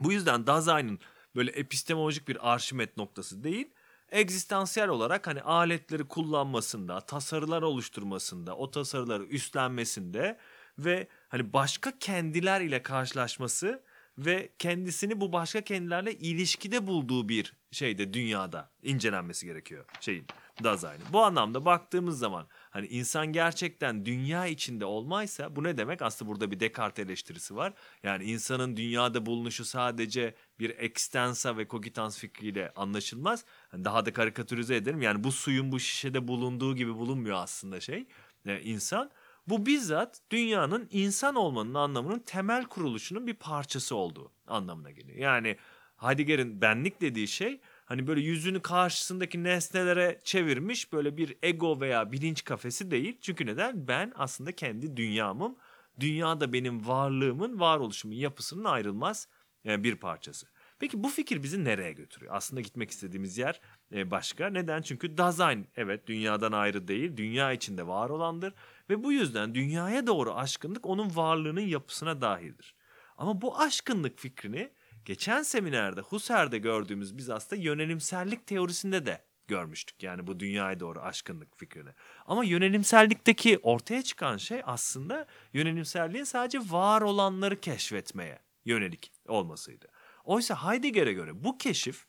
[0.00, 1.00] Bu yüzden Dasein'in
[1.36, 3.70] böyle epistemolojik bir arşimet noktası değil,
[4.08, 10.38] egzistansiyel olarak hani aletleri kullanmasında, tasarılar oluşturmasında, o tasarıları üstlenmesinde
[10.78, 13.82] ve hani başka kendiler ile karşılaşması
[14.18, 20.26] ve kendisini bu başka kendilerle ilişkide bulduğu bir şeyde dünyada incelenmesi gerekiyor şeyin
[20.64, 21.04] Dasein'in.
[21.12, 26.02] Bu anlamda baktığımız zaman hani insan gerçekten dünya içinde olmaysa bu ne demek?
[26.02, 27.72] Aslında burada bir Descartes eleştirisi var.
[28.02, 33.44] Yani insanın dünyada bulunuşu sadece bir ekstensa ve kogitans fikriyle anlaşılmaz.
[33.72, 35.02] Yani daha da karikatürize ederim.
[35.02, 38.06] Yani bu suyun bu şişede bulunduğu gibi bulunmuyor aslında şey.
[38.44, 39.10] Yani insan
[39.46, 45.18] bu bizzat dünyanın insan olmanın anlamının temel kuruluşunun bir parçası olduğu anlamına geliyor.
[45.18, 45.56] Yani
[45.96, 52.44] Heidegger'in benlik dediği şey hani böyle yüzünü karşısındaki nesnelere çevirmiş böyle bir ego veya bilinç
[52.44, 53.18] kafesi değil.
[53.20, 53.88] Çünkü neden?
[53.88, 55.56] Ben aslında kendi dünyamım.
[56.00, 59.28] Dünya da benim varlığımın, varoluşumun yapısının ayrılmaz
[59.66, 60.46] e, bir parçası.
[60.78, 62.34] Peki bu fikir bizi nereye götürüyor?
[62.34, 63.60] Aslında gitmek istediğimiz yer
[63.92, 64.50] e, başka.
[64.50, 64.82] Neden?
[64.82, 68.54] Çünkü Dasein evet dünyadan ayrı değil, dünya içinde var olandır
[68.90, 72.74] ve bu yüzden dünyaya doğru aşkınlık onun varlığının yapısına dahildir.
[73.18, 74.70] Ama bu aşkınlık fikrini
[75.06, 80.02] geçen seminerde Husserl'de gördüğümüz biz aslında yönelimsellik teorisinde de görmüştük.
[80.02, 81.90] Yani bu dünyaya doğru aşkınlık fikrini.
[82.26, 89.88] Ama yönelimsellikteki ortaya çıkan şey aslında yönelimselliğin sadece var olanları keşfetmeye yönelik olmasıydı.
[90.24, 92.06] Oysa Heidegger'e göre bu keşif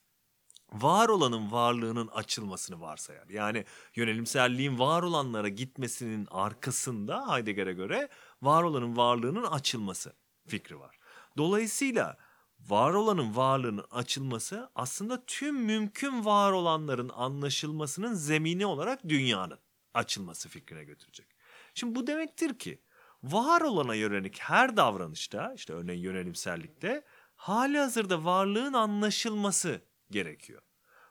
[0.74, 3.30] var olanın varlığının açılmasını varsayar.
[3.30, 8.10] Yani yönelimselliğin var olanlara gitmesinin arkasında Heidegger'e göre
[8.42, 10.14] var olanın varlığının açılması
[10.48, 11.00] fikri var.
[11.38, 12.18] Dolayısıyla
[12.60, 19.60] var olanın varlığının açılması aslında tüm mümkün var olanların anlaşılmasının zemini olarak dünyanın
[19.94, 21.28] açılması fikrine götürecek.
[21.74, 22.82] Şimdi bu demektir ki
[23.24, 27.04] var olana yönelik her davranışta işte örneğin yönelimsellikte
[27.36, 30.62] hali hazırda varlığın anlaşılması gerekiyor.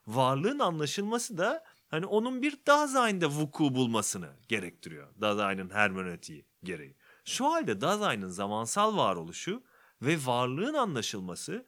[0.06, 5.08] Varlığın anlaşılması da hani onun bir Dasein'de vuku bulmasını gerektiriyor.
[5.20, 6.96] Dasein'in hermeneutiği gereği.
[7.24, 9.62] Şu halde Dasein'in zamansal varoluşu
[10.02, 11.66] ve varlığın anlaşılması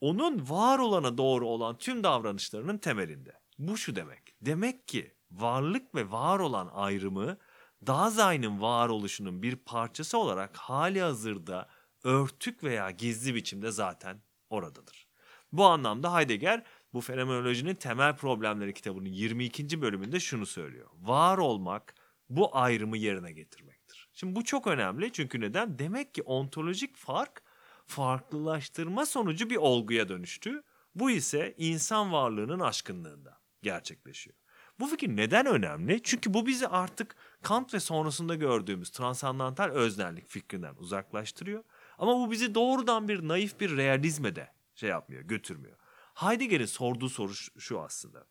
[0.00, 3.32] onun var olana doğru olan tüm davranışlarının temelinde.
[3.58, 4.34] Bu şu demek.
[4.40, 7.38] Demek ki varlık ve var olan ayrımı
[7.86, 11.68] Dasein'in varoluşunun bir parçası olarak hali hazırda
[12.04, 15.08] örtük veya gizli biçimde zaten oradadır.
[15.52, 19.82] Bu anlamda Heidegger bu fenomenolojinin temel problemleri kitabının 22.
[19.82, 20.90] bölümünde şunu söylüyor.
[20.94, 21.94] Var olmak
[22.28, 23.75] bu ayrımı yerine getirmektir.
[24.16, 25.78] Şimdi bu çok önemli çünkü neden?
[25.78, 27.42] Demek ki ontolojik fark
[27.86, 30.62] farklılaştırma sonucu bir olguya dönüştü.
[30.94, 34.36] Bu ise insan varlığının aşkınlığında gerçekleşiyor.
[34.80, 36.02] Bu fikir neden önemli?
[36.02, 41.64] Çünkü bu bizi artık Kant ve sonrasında gördüğümüz transandantal öznellik fikrinden uzaklaştırıyor.
[41.98, 45.76] Ama bu bizi doğrudan bir naif bir realizme de şey yapmıyor, götürmüyor.
[46.14, 48.26] Heidegger'in sorduğu soru şu aslında.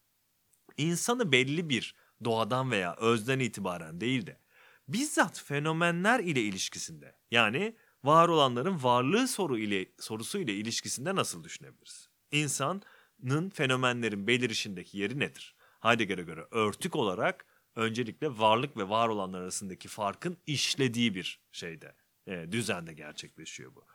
[0.78, 4.45] İnsanı belli bir doğadan veya özden itibaren değil de
[4.88, 12.10] bizzat fenomenler ile ilişkisinde yani var olanların varlığı soru ile sorusu ile ilişkisinde nasıl düşünebiliriz?
[12.32, 15.56] İnsanın fenomenlerin belirişindeki yeri nedir?
[15.80, 17.46] Heidegger'e göre örtük olarak
[17.76, 21.96] öncelikle varlık ve var olanlar arasındaki farkın işlediği bir şeyde,
[22.28, 23.86] e, düzende gerçekleşiyor bu.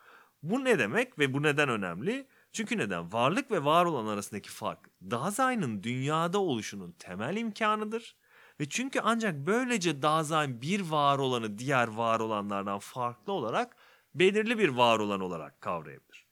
[0.43, 2.27] Bu ne demek ve bu neden önemli?
[2.53, 3.13] Çünkü neden?
[3.13, 8.17] Varlık ve var olan arasındaki fark Dasein'in dünyada oluşunun temel imkanıdır.
[8.61, 13.77] Ve çünkü ancak böylece Dasein bir var olanı diğer var olanlardan farklı olarak
[14.15, 16.27] belirli bir var olan olarak kavrayabilir.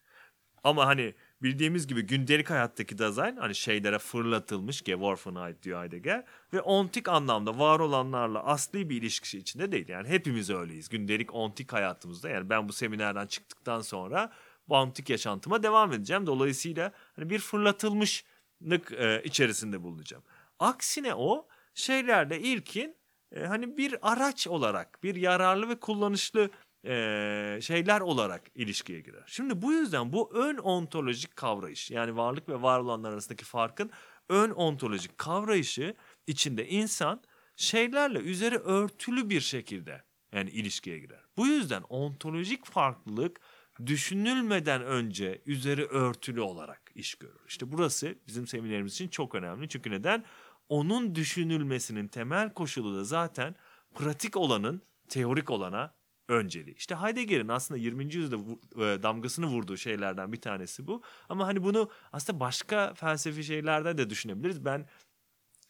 [0.64, 7.08] Ama hani bildiğimiz gibi gündelik hayattaki Dasein hani şeylere fırlatılmış Geworfenheit diyor Heidegger ve ontik
[7.08, 9.88] anlamda var olanlarla asli bir ilişkisi içinde değil.
[9.88, 12.28] Yani hepimiz öyleyiz gündelik ontik hayatımızda.
[12.28, 14.32] Yani ben bu seminerden çıktıktan sonra
[14.68, 16.26] bu antik yaşantıma devam edeceğim.
[16.26, 20.22] Dolayısıyla hani bir fırlatılmışlık e, içerisinde bulunacağım.
[20.58, 21.46] Aksine o
[21.78, 22.96] şeylerde ilkin
[23.32, 26.50] e, hani bir araç olarak, bir yararlı ve kullanışlı
[26.84, 29.24] e, şeyler olarak ilişkiye girer.
[29.26, 33.90] Şimdi bu yüzden bu ön ontolojik kavrayış yani varlık ve var olanlar arasındaki farkın
[34.28, 35.94] ön ontolojik kavrayışı
[36.26, 37.22] içinde insan
[37.56, 41.24] şeylerle üzeri örtülü bir şekilde yani ilişkiye girer.
[41.36, 43.40] Bu yüzden ontolojik farklılık
[43.86, 47.40] düşünülmeden önce üzeri örtülü olarak iş görür.
[47.48, 49.68] İşte burası bizim seminerimiz için çok önemli.
[49.68, 50.24] Çünkü neden?
[50.68, 53.54] Onun düşünülmesinin temel koşulu da zaten
[53.94, 55.94] pratik olanın teorik olana
[56.28, 56.76] önceliği.
[56.76, 58.14] İşte Heidegger'in aslında 20.
[58.14, 58.36] yüzyılda
[58.76, 61.02] e, damgasını vurduğu şeylerden bir tanesi bu.
[61.28, 64.64] Ama hani bunu aslında başka felsefi şeylerde de düşünebiliriz.
[64.64, 64.86] Ben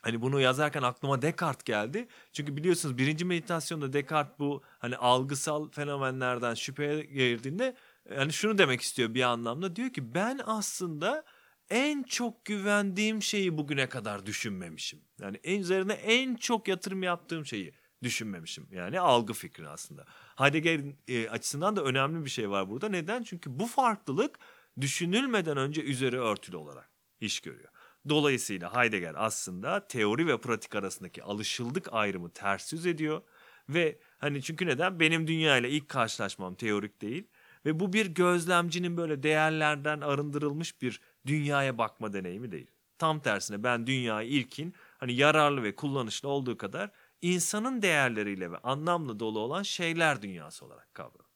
[0.03, 2.09] Hani bunu yazarken aklıma Descartes geldi.
[2.33, 7.77] Çünkü biliyorsunuz birinci meditasyonda Descartes bu hani algısal fenomenlerden şüpheye girdiğinde
[8.17, 9.77] yani şunu demek istiyor bir anlamda.
[9.77, 11.25] Diyor ki ben aslında
[11.71, 15.01] en çok güvendiğim şeyi bugüne kadar düşünmemişim.
[15.21, 18.69] Yani en üzerine en çok yatırım yaptığım şeyi düşünmemişim.
[18.71, 20.05] Yani algı fikri aslında.
[20.37, 22.89] Heidegger'in e, açısından da önemli bir şey var burada.
[22.89, 23.23] Neden?
[23.23, 24.39] Çünkü bu farklılık
[24.81, 27.69] düşünülmeden önce üzeri örtülü olarak iş görüyor.
[28.09, 33.23] Dolayısıyla Heidegger aslında teori ve pratik arasındaki alışıldık ayrımı ters yüz ediyor
[33.69, 37.27] ve hani çünkü neden benim dünya ile ilk karşılaşmam teorik değil
[37.65, 42.71] ve bu bir gözlemcinin böyle değerlerden arındırılmış bir dünyaya bakma deneyimi değil.
[42.99, 46.91] Tam tersine ben dünyayı ilkin hani yararlı ve kullanışlı olduğu kadar
[47.23, 51.31] insanın değerleriyle ve anlamla dolu olan şeyler dünyası olarak kavruyorum.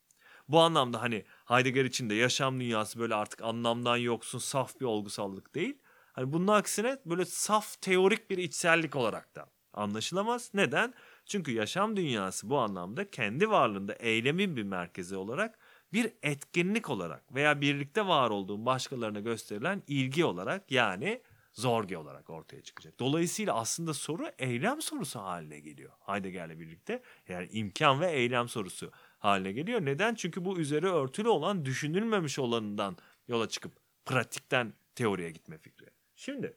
[0.49, 5.55] Bu anlamda hani Heidegger için de yaşam dünyası böyle artık anlamdan yoksun saf bir olgusallık
[5.55, 5.79] değil.
[6.13, 10.51] Hani bunun aksine böyle saf teorik bir içsellik olarak da anlaşılamaz.
[10.55, 10.95] Neden?
[11.27, 15.59] Çünkü yaşam dünyası bu anlamda kendi varlığında eylemin bir merkezi olarak
[15.93, 22.63] bir etkinlik olarak veya birlikte var olduğun başkalarına gösterilen ilgi olarak yani zorge olarak ortaya
[22.63, 22.99] çıkacak.
[23.01, 27.03] Dolayısıyla aslında soru eylem sorusu haline geliyor Heidegger'le birlikte.
[27.29, 29.85] Yani imkan ve eylem sorusu haline geliyor.
[29.85, 30.15] Neden?
[30.15, 32.97] Çünkü bu üzeri örtülü olan düşünülmemiş olanından
[33.29, 33.73] yola çıkıp
[34.05, 35.87] pratikten teoriye gitme fikri.
[36.17, 36.57] Şimdi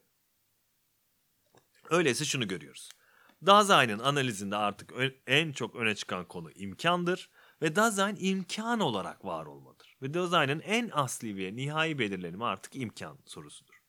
[1.90, 2.90] öyleyse şunu görüyoruz.
[3.46, 4.94] Dazai'nin analizinde artık
[5.28, 7.30] en çok öne çıkan konu imkandır
[7.66, 9.98] ve Dasein imkan olarak var olmadır.
[10.02, 13.82] Ve Dasein'in en asli ve nihai belirlenimi artık imkan sorusudur.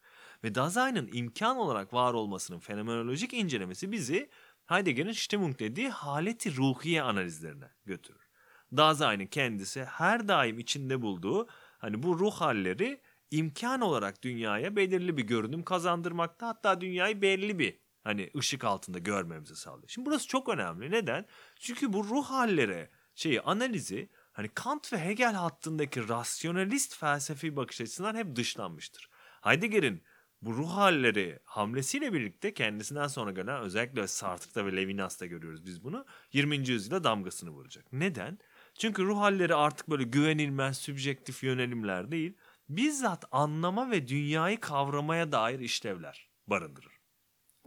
[0.45, 4.31] Ve Dasein'in imkan olarak var olmasının fenomenolojik incelemesi bizi
[4.67, 8.29] Heidegger'in Stimmung dediği haleti ruhiye analizlerine götürür.
[8.77, 11.47] Dasein'in kendisi her daim içinde bulduğu
[11.79, 17.79] hani bu ruh halleri imkan olarak dünyaya belirli bir görünüm kazandırmakta hatta dünyayı belli bir
[18.05, 19.89] hani ışık altında görmemizi sağlıyor.
[19.89, 20.91] Şimdi burası çok önemli.
[20.91, 21.27] Neden?
[21.61, 28.15] Çünkü bu ruh halleri şeyi analizi hani Kant ve Hegel hattındaki rasyonalist felsefi bakış açısından
[28.15, 29.11] hep dışlanmıştır.
[29.43, 30.03] Heidegger'in
[30.43, 36.07] bu ruh halleri hamlesiyle birlikte kendisinden sonra gelen özellikle Sartre'da ve Levinas'ta görüyoruz biz bunu
[36.33, 36.69] 20.
[36.69, 37.93] yüzyılda damgasını vuracak.
[37.93, 38.39] Neden?
[38.79, 42.37] Çünkü ruh halleri artık böyle güvenilmez, sübjektif yönelimler değil,
[42.69, 46.93] bizzat anlama ve dünyayı kavramaya dair işlevler barındırır.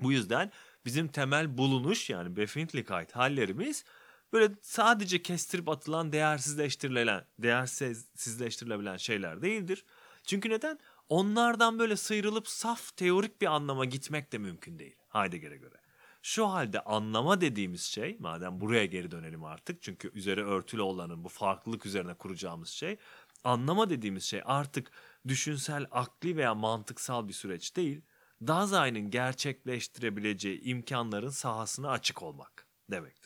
[0.02, 0.52] Bu yüzden
[0.86, 3.86] bizim temel bulunuş yani Befindlichkeit hallerimiz
[4.34, 9.86] böyle sadece kestirip atılan değersizleştirilen, değersizleştirilebilen şeyler değildir.
[10.24, 10.80] Çünkü neden?
[11.10, 15.76] Onlardan böyle sıyrılıp saf teorik bir anlama gitmek de mümkün değil Heidegger'e göre.
[16.22, 21.30] Şu halde anlama dediğimiz şey, madem buraya geri dönelim artık çünkü üzeri örtülü olanın bu
[21.30, 22.98] farklılık üzerine kuracağımız şey,
[23.44, 24.92] anlama dediğimiz şey artık
[25.28, 28.02] düşünsel, akli veya mantıksal bir süreç değil,
[28.42, 33.19] Dasein'in gerçekleştirebileceği imkanların sahasına açık olmak demektir.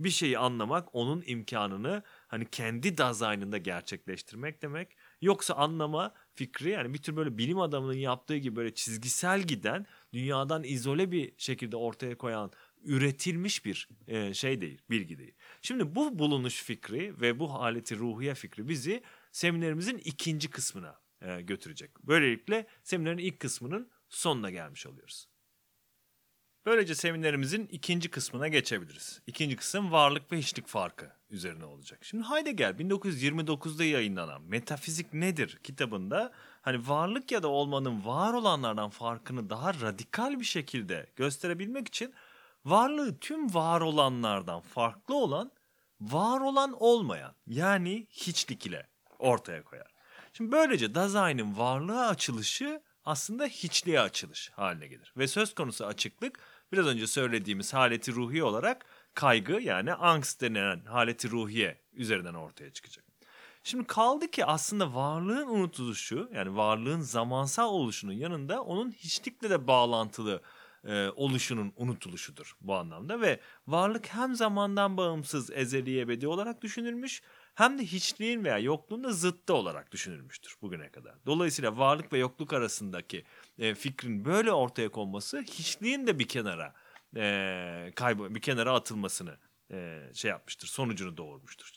[0.00, 4.96] Bir şeyi anlamak onun imkanını hani kendi Dasein'ında gerçekleştirmek demek.
[5.20, 10.64] Yoksa anlama fikri yani bir tür böyle bilim adamının yaptığı gibi böyle çizgisel giden dünyadan
[10.64, 12.50] izole bir şekilde ortaya koyan
[12.84, 15.34] üretilmiş bir e, şey değil, bilgi değil.
[15.62, 19.02] Şimdi bu bulunuş fikri ve bu haleti ruhiye fikri bizi
[19.32, 21.90] seminerimizin ikinci kısmına e, götürecek.
[22.02, 25.28] Böylelikle seminerin ilk kısmının sonuna gelmiş oluyoruz.
[26.66, 29.20] Böylece seminerimizin ikinci kısmına geçebiliriz.
[29.26, 32.04] İkinci kısım varlık ve hiçlik farkı üzerine olacak.
[32.04, 39.50] Şimdi Heidegger 1929'da yayınlanan Metafizik Nedir kitabında hani varlık ya da olmanın var olanlardan farkını
[39.50, 42.14] daha radikal bir şekilde gösterebilmek için
[42.64, 45.52] varlığı tüm var olanlardan farklı olan
[46.00, 48.86] var olan olmayan yani hiçlik ile
[49.18, 49.94] ortaya koyar.
[50.32, 55.12] Şimdi böylece Dasein'in varlığa açılışı aslında hiçliğe açılış haline gelir.
[55.16, 56.38] Ve söz konusu açıklık
[56.74, 63.04] biraz önce söylediğimiz haleti ruhi olarak kaygı yani angst denen haleti ruhiye üzerinden ortaya çıkacak.
[63.62, 70.42] Şimdi kaldı ki aslında varlığın unutuluşu yani varlığın zamansal oluşunun yanında onun hiçlikle de bağlantılı
[70.84, 77.22] e, oluşunun unutuluşudur bu anlamda ve varlık hem zamandan bağımsız ezeli ebedi olarak düşünülmüş
[77.54, 81.14] hem de hiçliğin veya yokluğun da zıttı olarak düşünülmüştür bugüne kadar.
[81.26, 83.24] Dolayısıyla varlık ve yokluk arasındaki
[83.58, 86.74] e, fikrin böyle ortaya konması hiçliğin de bir kenara
[87.16, 89.38] e, kaybı bir kenara atılmasını
[89.70, 91.70] e, şey yapmıştır, sonucunu doğurmuştur.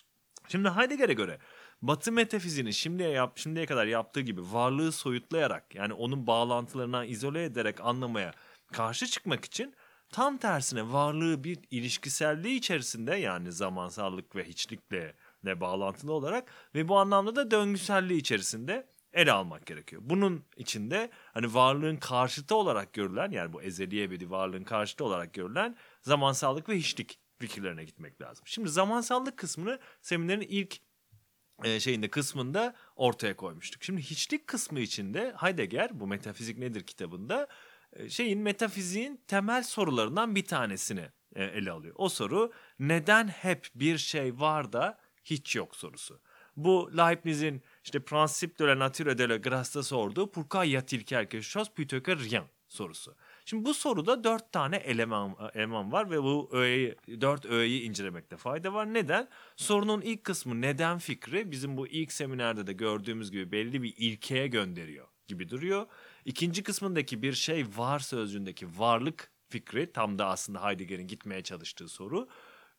[0.47, 1.39] Şimdi Heidegger'e göre
[1.81, 7.81] Batı metafizinin şimdiye yap, şimdiye kadar yaptığı gibi varlığı soyutlayarak yani onun bağlantılarından izole ederek
[7.81, 8.33] anlamaya
[8.71, 9.75] karşı çıkmak için
[10.09, 15.15] tam tersine varlığı bir ilişkiselliği içerisinde yani zamansallık ve hiçlikle
[15.61, 20.01] bağlantılı olarak ve bu anlamda da döngüselliği içerisinde ele almak gerekiyor.
[20.05, 25.75] Bunun içinde hani varlığın karşıtı olarak görülen yani bu ezeli ebedi varlığın karşıtı olarak görülen
[26.01, 28.43] zamansallık ve hiçlik fikirlerine gitmek lazım.
[28.47, 30.77] Şimdi zamansallık kısmını seminerin ilk
[31.63, 33.83] e, şeyinde kısmında ortaya koymuştuk.
[33.83, 37.47] Şimdi hiçlik kısmı içinde Heidegger bu metafizik nedir kitabında
[37.93, 41.95] e, şeyin metafiziğin temel sorularından bir tanesini e, ele alıyor.
[41.97, 44.99] O soru neden hep bir şey var da
[45.29, 46.19] hiç yok sorusu.
[46.57, 51.41] Bu Leibniz'in işte Principe de la nature de la grâce'da sorduğu Pourquoi y a-t-il quelque
[51.41, 53.15] chose plutôt que rien sorusu.
[53.45, 58.73] Şimdi bu soruda dört tane eleman, eleman var ve bu öğeyi, dört öğeyi incelemekte fayda
[58.73, 58.93] var.
[58.93, 59.27] Neden?
[59.55, 64.47] Sorunun ilk kısmı neden fikri bizim bu ilk seminerde de gördüğümüz gibi belli bir ilkeye
[64.47, 65.85] gönderiyor gibi duruyor.
[66.25, 72.27] İkinci kısmındaki bir şey var sözcüğündeki varlık fikri tam da aslında Heidegger'in gitmeye çalıştığı soru.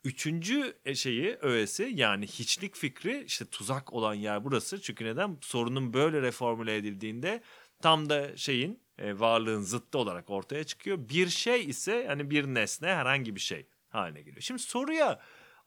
[0.04, 4.80] Üçüncü e, şeyi öğesi yani hiçlik fikri işte tuzak olan yer burası.
[4.80, 5.38] Çünkü neden?
[5.40, 7.42] Sorunun böyle reformüle edildiğinde
[7.82, 11.08] tam da şeyin e, varlığın zıttı olarak ortaya çıkıyor.
[11.08, 14.40] Bir şey ise hani bir nesne herhangi bir şey haline geliyor.
[14.40, 15.20] Şimdi soruya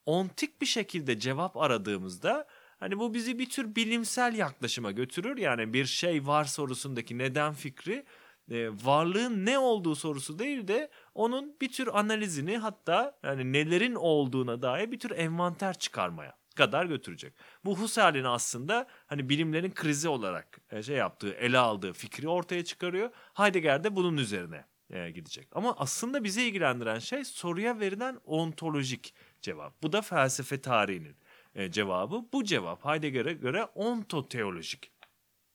[0.06, 2.46] ontik bir şekilde cevap aradığımızda
[2.80, 5.36] hani bu bizi bir tür bilimsel yaklaşıma götürür.
[5.36, 8.04] Yani bir şey var sorusundaki neden fikri
[8.50, 14.62] e, varlığın ne olduğu sorusu değil de onun bir tür analizini hatta yani nelerin olduğuna
[14.62, 17.34] dair bir tür envanter çıkarmaya kadar götürecek.
[17.64, 23.10] Bu Husserl'in aslında hani bilimlerin krizi olarak e, şey yaptığı, ele aldığı fikri ortaya çıkarıyor.
[23.34, 25.48] Heidegger de bunun üzerine e, gidecek.
[25.52, 29.82] Ama aslında bizi ilgilendiren şey soruya verilen ontolojik cevap.
[29.82, 31.16] Bu da felsefe tarihinin
[31.54, 32.24] e, cevabı.
[32.32, 34.92] Bu cevap Heidegger'e göre ontoteolojik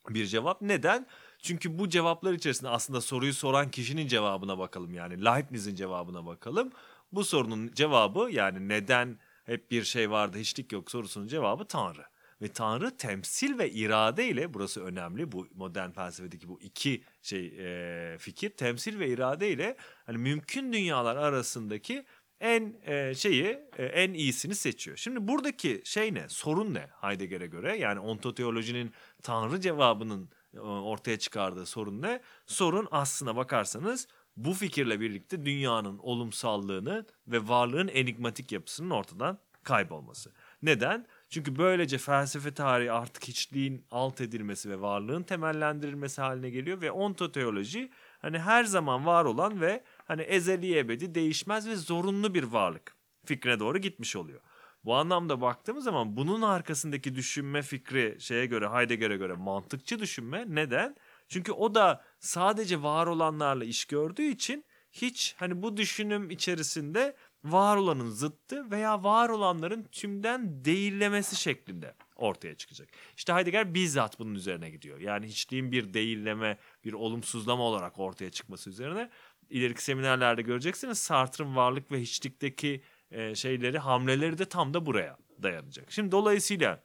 [0.09, 0.61] bir cevap.
[0.61, 1.07] Neden?
[1.41, 4.93] Çünkü bu cevaplar içerisinde aslında soruyu soran kişinin cevabına bakalım.
[4.93, 6.71] Yani Leibniz'in cevabına bakalım.
[7.11, 12.05] Bu sorunun cevabı yani neden hep bir şey vardı hiçlik yok sorusunun cevabı Tanrı.
[12.41, 18.17] Ve Tanrı temsil ve irade ile burası önemli bu modern felsefedeki bu iki şey e,
[18.17, 22.05] fikir temsil ve irade ile hani mümkün dünyalar arasındaki
[22.39, 24.97] en e, şeyi e, en iyisini seçiyor.
[24.97, 26.29] Şimdi buradaki şey ne?
[26.29, 27.77] Sorun ne Heidegger'e göre?
[27.77, 30.29] Yani ontoteolojinin Tanrı cevabının
[30.61, 32.21] ortaya çıkardığı sorun ne?
[32.45, 40.31] Sorun aslına bakarsanız bu fikirle birlikte dünyanın olumsallığını ve varlığın enigmatik yapısının ortadan kaybolması.
[40.61, 41.07] Neden?
[41.29, 47.91] Çünkü böylece felsefe tarihi artık hiçliğin alt edilmesi ve varlığın temellendirilmesi haline geliyor ve ontoteoloji
[48.19, 52.95] hani her zaman var olan ve hani ezeli ebedi değişmez ve zorunlu bir varlık
[53.25, 54.41] fikrine doğru gitmiş oluyor.
[54.87, 60.45] Bu anlamda baktığımız zaman bunun arkasındaki düşünme fikri şeye göre Heidegger'e göre mantıkçı düşünme.
[60.47, 60.95] Neden?
[61.27, 67.77] Çünkü o da sadece var olanlarla iş gördüğü için hiç hani bu düşünüm içerisinde var
[67.77, 72.89] olanın zıttı veya var olanların tümden değillemesi şeklinde ortaya çıkacak.
[73.17, 74.99] İşte Heidegger bizzat bunun üzerine gidiyor.
[74.99, 79.09] Yani hiçliğin bir değilleme, bir olumsuzlama olarak ortaya çıkması üzerine.
[79.49, 82.81] ileriki seminerlerde göreceksiniz Sartre'ın varlık ve hiçlikteki
[83.11, 85.91] e, şeyleri, hamleleri de tam da buraya dayanacak.
[85.91, 86.83] Şimdi dolayısıyla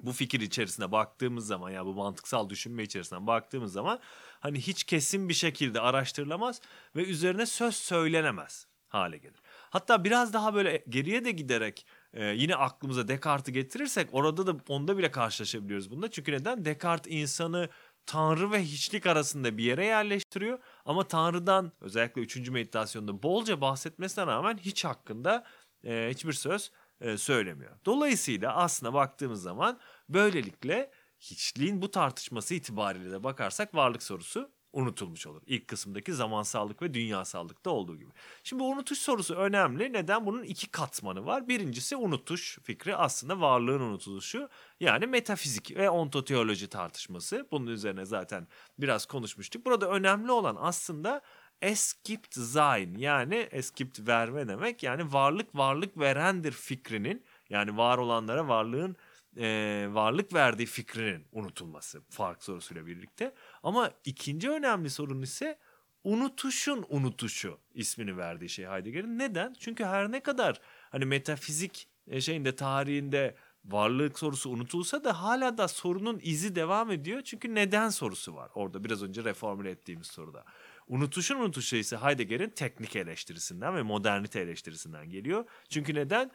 [0.00, 4.00] bu fikir içerisine baktığımız zaman ya bu mantıksal düşünme içerisine baktığımız zaman
[4.40, 6.60] hani hiç kesin bir şekilde araştırılamaz
[6.96, 9.42] ve üzerine söz söylenemez hale gelir.
[9.70, 14.98] Hatta biraz daha böyle geriye de giderek e, yine aklımıza Descartes'i getirirsek orada da onda
[14.98, 16.10] bile karşılaşabiliyoruz bunda.
[16.10, 16.64] Çünkü neden?
[16.64, 17.68] Descartes insanı
[18.06, 20.58] Tanrı ve hiçlik arasında bir yere yerleştiriyor.
[20.86, 22.50] Ama Tanrı'dan özellikle 3.
[22.50, 25.44] meditasyonda bolca bahsetmesine rağmen hiç hakkında
[25.84, 27.76] e, hiçbir söz e, söylemiyor.
[27.84, 35.42] Dolayısıyla aslına baktığımız zaman böylelikle hiçliğin bu tartışması itibariyle de bakarsak varlık sorusu unutulmuş olur.
[35.46, 38.10] İlk kısımdaki zamansallık ve dünyasallıkta olduğu gibi.
[38.44, 39.92] Şimdi bu unutuş sorusu önemli.
[39.92, 40.26] Neden?
[40.26, 41.48] Bunun iki katmanı var.
[41.48, 44.48] Birincisi unutuş fikri aslında varlığın unutuluşu.
[44.80, 47.48] Yani metafizik ve ontoteoloji tartışması.
[47.50, 48.48] Bunun üzerine zaten
[48.78, 49.66] biraz konuşmuştuk.
[49.66, 51.22] Burada önemli olan aslında
[51.62, 54.82] es gibt sein yani es gibt verme demek.
[54.82, 58.96] Yani varlık varlık verendir fikrinin yani var olanlara varlığın
[59.36, 63.34] e, varlık verdiği fikrinin unutulması fark sorusuyla birlikte.
[63.62, 65.58] Ama ikinci önemli sorun ise
[66.04, 69.18] unutuşun unutuşu ismini verdiği şey Heidegger'in.
[69.18, 69.54] Neden?
[69.58, 70.60] Çünkü her ne kadar
[70.90, 71.88] hani metafizik
[72.20, 77.22] şeyinde tarihinde varlık sorusu unutulsa da hala da sorunun izi devam ediyor.
[77.22, 80.44] Çünkü neden sorusu var orada biraz önce reformüle ettiğimiz soruda.
[80.88, 85.44] Unutuşun unutuşu ise Heidegger'in teknik eleştirisinden ve modernite eleştirisinden geliyor.
[85.68, 86.30] Çünkü neden?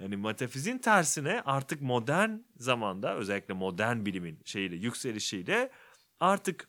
[0.00, 5.70] Yani metafizin tersine artık modern zamanda özellikle modern bilimin şeyiyle yükselişiyle
[6.20, 6.68] artık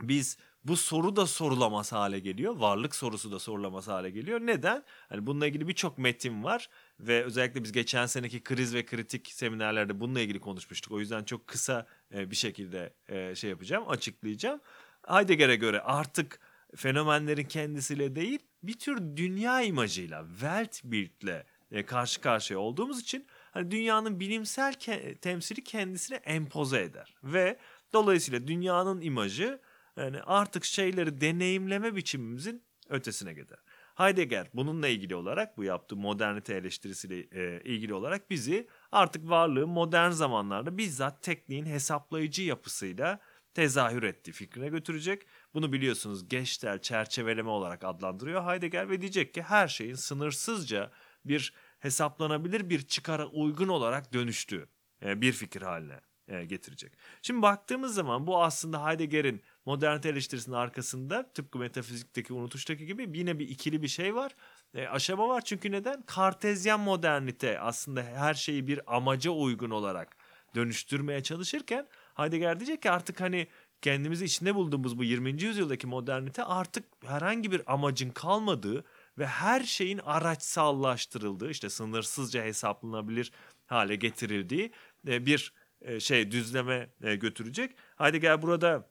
[0.00, 2.56] biz bu soru da sorulamaz hale geliyor.
[2.56, 4.40] Varlık sorusu da sorulamaz hale geliyor.
[4.40, 4.84] Neden?
[5.08, 6.68] Hani bununla ilgili birçok metin var
[7.00, 10.92] ve özellikle biz geçen seneki kriz ve kritik seminerlerde bununla ilgili konuşmuştuk.
[10.92, 14.60] O yüzden çok kısa e, bir şekilde e, şey yapacağım, açıklayacağım.
[15.08, 16.40] Heidegger'e göre artık
[16.76, 24.20] fenomenlerin kendisiyle değil, bir tür dünya imajıyla, Weltbild'le e, karşı karşıya olduğumuz için hani dünyanın
[24.20, 27.58] bilimsel ke- temsili kendisine empoze eder ve
[27.92, 29.60] dolayısıyla dünyanın imajı
[29.96, 33.58] yani artık şeyleri deneyimleme biçimimizin ötesine gider.
[33.94, 40.10] Heidegger bununla ilgili olarak bu yaptığı modernite eleştirisiyle e, ilgili olarak bizi artık varlığı modern
[40.10, 43.20] zamanlarda bizzat tekniğin hesaplayıcı yapısıyla
[43.54, 45.26] tezahür ettiği fikrine götürecek.
[45.54, 50.90] Bunu biliyorsunuz Geçtel çerçeveleme olarak adlandırıyor Heidegger ve diyecek ki her şeyin sınırsızca
[51.28, 54.68] bir hesaplanabilir bir çıkara uygun olarak dönüştüğü
[55.04, 56.92] e, bir fikir haline e, getirecek.
[57.22, 63.48] Şimdi baktığımız zaman bu aslında Heidegger'in modernite eleştirisinin arkasında tıpkı metafizikteki unutuştaki gibi yine bir
[63.48, 64.32] ikili bir şey var.
[64.74, 66.02] E, aşama var çünkü neden?
[66.02, 70.16] Kartezyen modernite aslında her şeyi bir amaca uygun olarak
[70.54, 73.46] dönüştürmeye çalışırken Heidegger diyecek ki artık hani
[73.82, 75.42] kendimizi içinde bulduğumuz bu 20.
[75.42, 78.84] yüzyıldaki modernite artık herhangi bir amacın kalmadığı
[79.18, 83.32] ve her şeyin araçsallaştırıldığı işte sınırsızca hesaplanabilir
[83.66, 84.72] hale getirildiği
[85.08, 87.76] e, bir e, şey düzleme e, götürecek.
[87.96, 88.88] Heidegger burada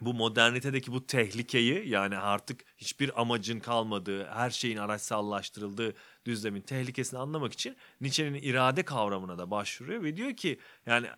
[0.00, 5.94] bu modernitedeki bu tehlikeyi yani artık hiçbir amacın kalmadığı, her şeyin araçsallaştırıldığı
[6.24, 11.08] düzlemin tehlikesini anlamak için Nietzsche'nin irade kavramına da başvuruyor ve diyor ki yani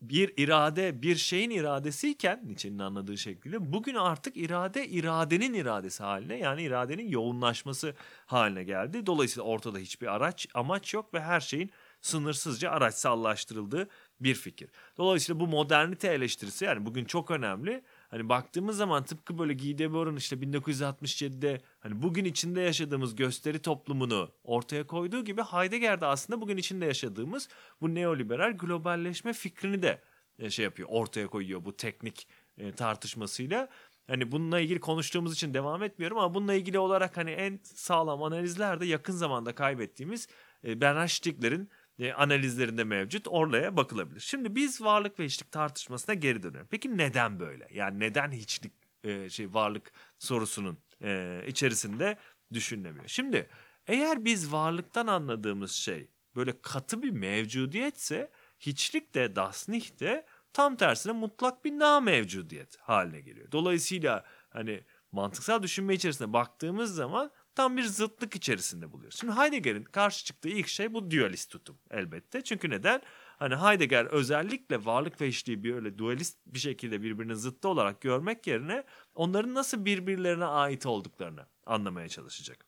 [0.00, 6.62] bir irade bir şeyin iradesiyken Nietzsche'nin anladığı şekilde bugün artık irade iradenin iradesi haline yani
[6.62, 7.94] iradenin yoğunlaşması
[8.26, 9.06] haline geldi.
[9.06, 11.70] Dolayısıyla ortada hiçbir araç amaç yok ve her şeyin
[12.00, 13.88] sınırsızca araçsallaştırıldığı
[14.20, 14.70] bir fikir.
[14.96, 17.82] Dolayısıyla bu modernite eleştirisi yani bugün çok önemli.
[18.08, 24.30] Hani baktığımız zaman tıpkı böyle Guy Debord'un işte 1967'de hani bugün içinde yaşadığımız gösteri toplumunu
[24.44, 27.48] ortaya koyduğu gibi Heidegger de aslında bugün içinde yaşadığımız
[27.80, 30.02] bu neoliberal globalleşme fikrini de
[30.38, 32.28] e, şey yapıyor, ortaya koyuyor bu teknik
[32.58, 33.68] e, tartışmasıyla.
[34.06, 38.80] Hani bununla ilgili konuştuğumuz için devam etmiyorum ama bununla ilgili olarak hani en sağlam analizler
[38.80, 40.28] de yakın zamanda kaybettiğimiz
[40.64, 41.68] e, Bernard Stiegler'in
[41.98, 43.26] e, analizlerinde mevcut.
[43.28, 44.20] Oraya bakılabilir.
[44.20, 46.68] Şimdi biz varlık ve hiçlik tartışmasına geri dönüyoruz.
[46.70, 47.68] Peki neden böyle?
[47.72, 48.72] Yani neden hiçlik
[49.04, 52.16] e, şey varlık sorusunun e, içerisinde
[52.52, 53.08] düşünülemiyor?
[53.08, 53.48] Şimdi
[53.86, 58.30] eğer biz varlıktan anladığımız şey böyle katı bir mevcudiyetse
[58.60, 63.52] hiçlik de dasnih de tam tersine mutlak bir na mevcudiyet haline geliyor.
[63.52, 69.18] Dolayısıyla hani mantıksal düşünme içerisinde baktığımız zaman tam bir zıtlık içerisinde buluyoruz.
[69.20, 72.44] Şimdi Heidegger'in karşı çıktığı ilk şey bu dualist tutum elbette.
[72.44, 73.02] Çünkü neden?
[73.38, 78.46] Hani Heidegger özellikle varlık ve hiçliği bir öyle dualist bir şekilde birbirinin zıttı olarak görmek
[78.46, 78.84] yerine
[79.14, 82.66] onların nasıl birbirlerine ait olduklarını anlamaya çalışacak.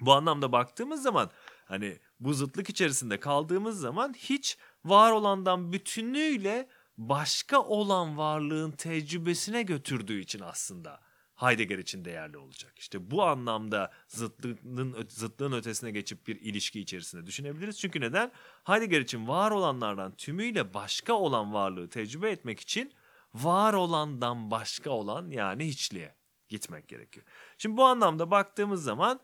[0.00, 1.30] Bu anlamda baktığımız zaman
[1.64, 6.68] hani bu zıtlık içerisinde kaldığımız zaman hiç var olandan bütünüyle
[6.98, 11.00] başka olan varlığın tecrübesine götürdüğü için aslında
[11.44, 12.72] Heidegger için değerli olacak.
[12.78, 17.78] İşte bu anlamda zıtlığın, zıtlığın ötesine geçip bir ilişki içerisinde düşünebiliriz.
[17.78, 18.32] Çünkü neden?
[18.64, 22.92] Heidegger için var olanlardan tümüyle başka olan varlığı tecrübe etmek için
[23.34, 26.14] var olandan başka olan yani hiçliğe
[26.48, 27.26] gitmek gerekiyor.
[27.58, 29.20] Şimdi bu anlamda baktığımız zaman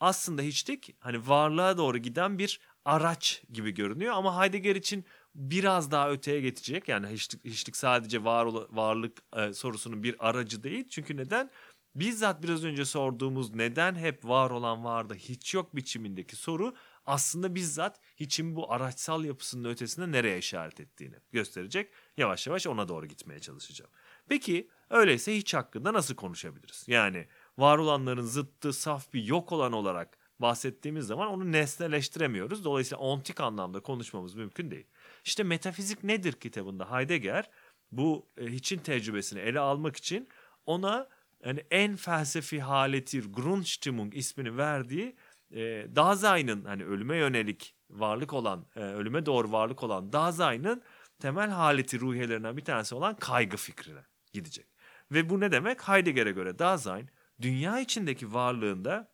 [0.00, 5.04] aslında hiçlik hani varlığa doğru giden bir araç gibi görünüyor ama Heidegger için
[5.34, 6.88] biraz daha öteye geçecek.
[6.88, 10.88] Yani hiçlik, hiçlik sadece var varlık e, sorusunun bir aracı değil.
[10.88, 11.50] Çünkü neden?
[11.94, 16.74] Bizzat biraz önce sorduğumuz neden hep var olan vardı hiç yok biçimindeki soru
[17.06, 21.90] aslında bizzat hiçin bu araçsal yapısının ötesinde nereye işaret ettiğini gösterecek.
[22.16, 23.90] Yavaş yavaş ona doğru gitmeye çalışacağım.
[24.28, 26.84] Peki öyleyse hiç hakkında nasıl konuşabiliriz?
[26.86, 27.26] Yani
[27.58, 32.64] var olanların zıttı saf bir yok olan olarak bahsettiğimiz zaman onu nesneleştiremiyoruz.
[32.64, 34.86] Dolayısıyla ontik anlamda konuşmamız mümkün değil.
[35.24, 37.50] İşte Metafizik Nedir kitabında Heidegger
[37.92, 40.28] bu e, hiçin tecrübesini ele almak için
[40.66, 41.08] ona
[41.44, 45.16] yani en felsefi haleti Grundstimmung ismini verdiği
[45.50, 50.82] e, Dasein'ın hani ölüme yönelik varlık olan, e, ölüme doğru varlık olan Dasein'ın
[51.18, 54.00] temel haleti ruhiyelerinden bir tanesi olan kaygı fikrine
[54.32, 54.66] gidecek.
[55.12, 55.88] Ve bu ne demek?
[55.88, 57.10] Heidegger'e göre Dasein
[57.40, 59.12] dünya içindeki varlığında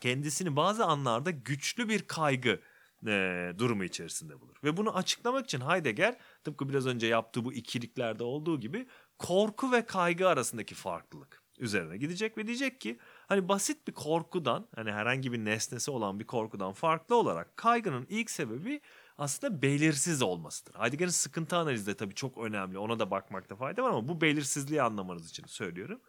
[0.00, 2.60] kendisini bazı anlarda güçlü bir kaygı
[3.06, 4.56] e, durumu içerisinde bulur.
[4.64, 8.86] Ve bunu açıklamak için Heidegger tıpkı biraz önce yaptığı bu ikiliklerde olduğu gibi
[9.18, 14.92] korku ve kaygı arasındaki farklılık üzerine gidecek ve diyecek ki hani basit bir korkudan hani
[14.92, 18.80] herhangi bir nesnesi olan bir korkudan farklı olarak kaygının ilk sebebi
[19.18, 20.74] aslında belirsiz olmasıdır.
[20.74, 22.78] Heidegger'in sıkıntı analizi de tabii çok önemli.
[22.78, 26.00] Ona da bakmakta fayda var ama bu belirsizliği anlamanız için söylüyorum.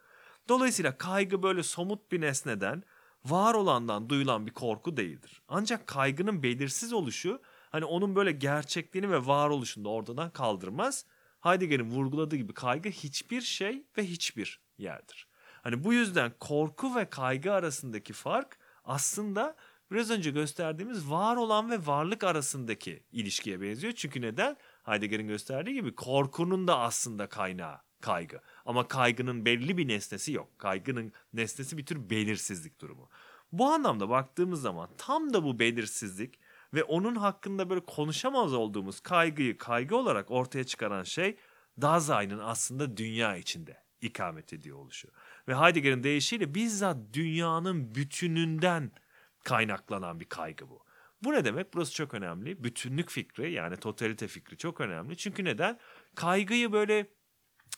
[0.48, 2.82] Dolayısıyla kaygı böyle somut bir nesneden,
[3.24, 5.42] var olandan duyulan bir korku değildir.
[5.48, 7.40] Ancak kaygının belirsiz oluşu
[7.70, 11.04] hani onun böyle gerçekliğini ve varoluşunu da ortadan kaldırmaz.
[11.40, 15.28] Heidegger'in vurguladığı gibi kaygı hiçbir şey ve hiçbir yerdir.
[15.62, 19.56] Hani bu yüzden korku ve kaygı arasındaki fark aslında
[19.90, 23.92] biraz önce gösterdiğimiz var olan ve varlık arasındaki ilişkiye benziyor.
[23.92, 24.56] Çünkü neden?
[24.82, 28.40] Heidegger'in gösterdiği gibi korkunun da aslında kaynağı kaygı.
[28.70, 30.58] Ama kaygının belli bir nesnesi yok.
[30.58, 33.08] Kaygının nesnesi bir tür belirsizlik durumu.
[33.52, 36.38] Bu anlamda baktığımız zaman tam da bu belirsizlik
[36.74, 41.36] ve onun hakkında böyle konuşamaz olduğumuz kaygıyı kaygı olarak ortaya çıkaran şey
[41.80, 45.08] Dazai'nin aslında dünya içinde ikamet ediyor oluşu.
[45.48, 48.92] Ve Heidegger'in deyişiyle bizzat dünyanın bütününden
[49.44, 50.84] kaynaklanan bir kaygı bu.
[51.22, 51.74] Bu ne demek?
[51.74, 52.64] Burası çok önemli.
[52.64, 55.16] Bütünlük fikri yani totalite fikri çok önemli.
[55.16, 55.78] Çünkü neden?
[56.14, 57.06] Kaygıyı böyle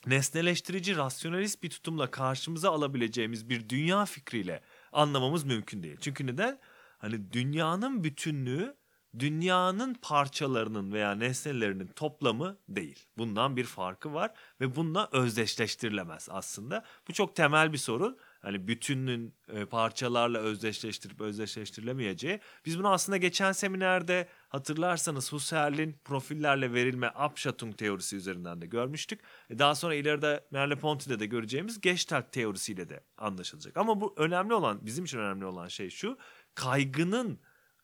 [0.05, 5.97] nesneleştirici, rasyonalist bir tutumla karşımıza alabileceğimiz bir dünya fikriyle anlamamız mümkün değil.
[6.01, 6.59] Çünkü neden?
[6.97, 8.75] Hani dünyanın bütünlüğü
[9.19, 13.05] dünyanın parçalarının veya nesnelerinin toplamı değil.
[13.17, 14.31] Bundan bir farkı var
[14.61, 16.83] ve bununla özdeşleştirilemez aslında.
[17.07, 18.17] Bu çok temel bir sorun.
[18.41, 22.39] Hani bütünün e, parçalarla özdeşleştirip özdeşleştirilemeyeceği.
[22.65, 29.21] Biz bunu aslında geçen seminerde hatırlarsanız Husserl'in profillerle verilme Abschattung teorisi üzerinden de görmüştük.
[29.49, 33.77] E daha sonra ileride Merleau-Ponty'de de göreceğimiz Gestalt teorisiyle de anlaşılacak.
[33.77, 36.17] Ama bu önemli olan, bizim için önemli olan şey şu.
[36.55, 37.39] Kaygının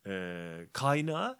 [0.07, 1.39] e, kaynağı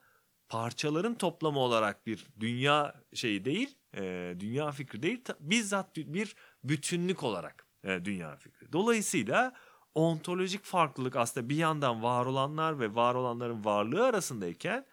[0.49, 7.67] parçaların toplamı olarak bir dünya şeyi değil, e, dünya fikri değil, bizzat bir bütünlük olarak
[7.83, 8.73] e, dünya fikri.
[8.73, 9.53] Dolayısıyla
[9.95, 14.85] ontolojik farklılık aslında bir yandan var olanlar ve var olanların varlığı arasındayken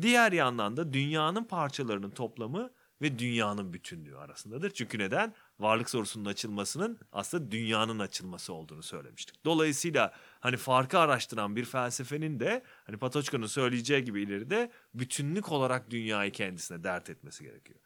[0.00, 2.70] diğer yandan da dünyanın parçalarının toplamı
[3.02, 4.70] ve dünyanın bütünlüğü arasındadır.
[4.70, 5.34] Çünkü neden?
[5.58, 9.44] Varlık sorusunun açılmasının aslında dünyanın açılması olduğunu söylemiştik.
[9.44, 16.32] Dolayısıyla hani farkı araştıran bir felsefenin de hani Patoçka'nın söyleyeceği gibi ileride bütünlük olarak dünyayı
[16.32, 17.80] kendisine dert etmesi gerekiyor.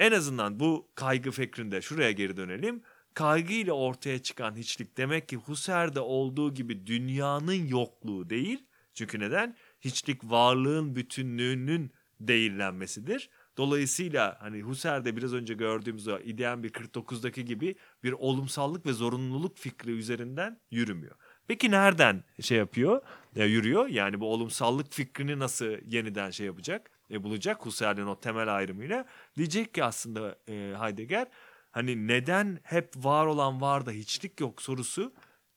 [0.00, 2.82] En azından bu kaygı fikrinde şuraya geri dönelim.
[3.14, 8.64] Kaygı ile ortaya çıkan hiçlik demek ki Husserl'de olduğu gibi dünyanın yokluğu değil.
[8.94, 9.56] Çünkü neden?
[9.84, 13.30] Hiçlik varlığın bütünlüğünün değillenmesidir.
[13.56, 17.74] Dolayısıyla hani Husserl'de biraz önce gördüğümüz o ideal bir 49'daki gibi
[18.04, 21.14] bir olumsallık ve zorunluluk fikri üzerinden yürümüyor.
[21.48, 23.02] Peki nereden şey yapıyor,
[23.34, 23.88] ya yürüyor?
[23.88, 29.04] Yani bu olumsallık fikrini nasıl yeniden şey yapacak, e, bulacak Husserl'in o temel ayrımıyla?
[29.36, 31.26] Diyecek ki aslında e, Heidegger
[31.70, 35.12] hani neden hep var olan var da hiçlik yok sorusu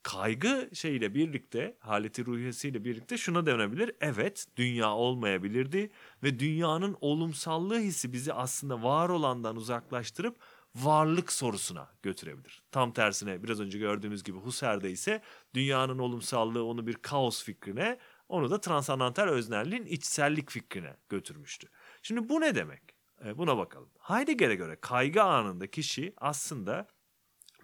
[0.06, 3.92] kaygı şeyle birlikte, haleti ruhiyesiyle birlikte şuna dönebilir.
[4.02, 5.92] Evet, dünya olmayabilirdi
[6.24, 10.38] ve dünyanın olumsallığı hissi bizi aslında var olandan uzaklaştırıp
[10.76, 12.64] varlık sorusuna götürebilir.
[12.72, 15.22] Tam tersine biraz önce gördüğümüz gibi Husserl'de ise
[15.54, 18.00] dünyanın olumsallığı onu bir kaos fikrine,
[18.30, 21.68] onu da transandantal öznelliğin içsellik fikrine götürmüştü.
[22.02, 22.82] Şimdi bu ne demek?
[23.26, 23.90] E, buna bakalım.
[24.00, 26.88] Heidegger'e göre kaygı anında kişi aslında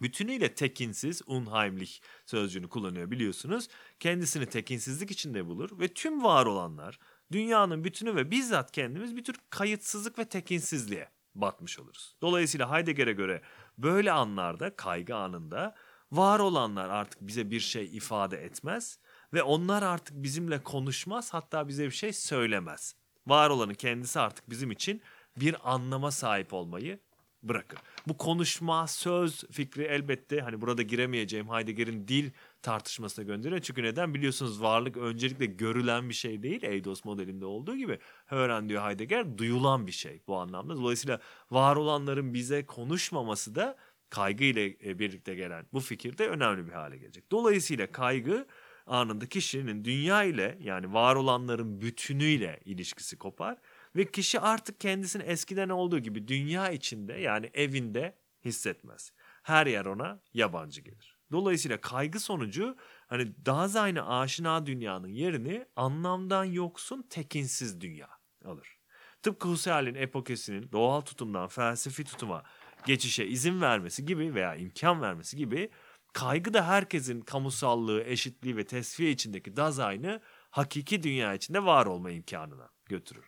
[0.02, 3.68] bütünüyle tekinsiz, unheimlich sözcüğünü kullanıyor biliyorsunuz.
[4.00, 6.98] Kendisini tekinsizlik içinde bulur ve tüm var olanlar,
[7.32, 12.14] dünyanın bütünü ve bizzat kendimiz bir tür kayıtsızlık ve tekinsizliğe batmış oluruz.
[12.22, 13.42] Dolayısıyla Heidegger'e göre
[13.78, 15.74] böyle anlarda, kaygı anında
[16.12, 18.98] var olanlar artık bize bir şey ifade etmez
[19.32, 22.94] ve onlar artık bizimle konuşmaz hatta bize bir şey söylemez.
[23.26, 25.02] Var olanın kendisi artık bizim için
[25.36, 27.00] bir anlama sahip olmayı
[27.42, 27.78] bırakır.
[28.08, 32.30] Bu konuşma, söz fikri elbette hani burada giremeyeceğim Heidegger'in dil
[32.62, 33.60] tartışmasına gönderiyor.
[33.60, 34.14] Çünkü neden?
[34.14, 36.62] Biliyorsunuz varlık öncelikle görülen bir şey değil.
[36.62, 37.98] Eidos modelinde olduğu gibi.
[38.26, 40.76] Hören diyor Heidegger duyulan bir şey bu anlamda.
[40.76, 41.20] Dolayısıyla
[41.50, 43.76] var olanların bize konuşmaması da
[44.10, 47.30] kaygı ile birlikte gelen bu fikirde önemli bir hale gelecek.
[47.30, 48.46] Dolayısıyla kaygı
[48.86, 53.58] anında kişinin dünya ile yani var olanların bütünüyle ilişkisi kopar
[53.96, 59.12] ve kişi artık kendisini eskiden olduğu gibi dünya içinde yani evinde hissetmez.
[59.42, 61.18] Her yer ona yabancı gelir.
[61.32, 62.76] Dolayısıyla kaygı sonucu
[63.06, 68.08] hani daha aynı aşina dünyanın yerini anlamdan yoksun tekinsiz dünya
[68.44, 68.78] alır.
[69.22, 72.42] Tıpkı Husserl'in epokesinin doğal tutumdan felsefi tutuma
[72.86, 75.70] geçişe izin vermesi gibi veya imkan vermesi gibi
[76.12, 80.20] kaygı da herkesin kamusallığı, eşitliği ve tesviye içindeki Daseyn'ı
[80.50, 83.24] hakiki dünya içinde var olma imkanına götürür.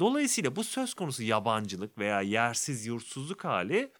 [0.00, 3.92] Dolayısıyla bu söz konusu yabancılık veya yersiz yurtsuzluk hali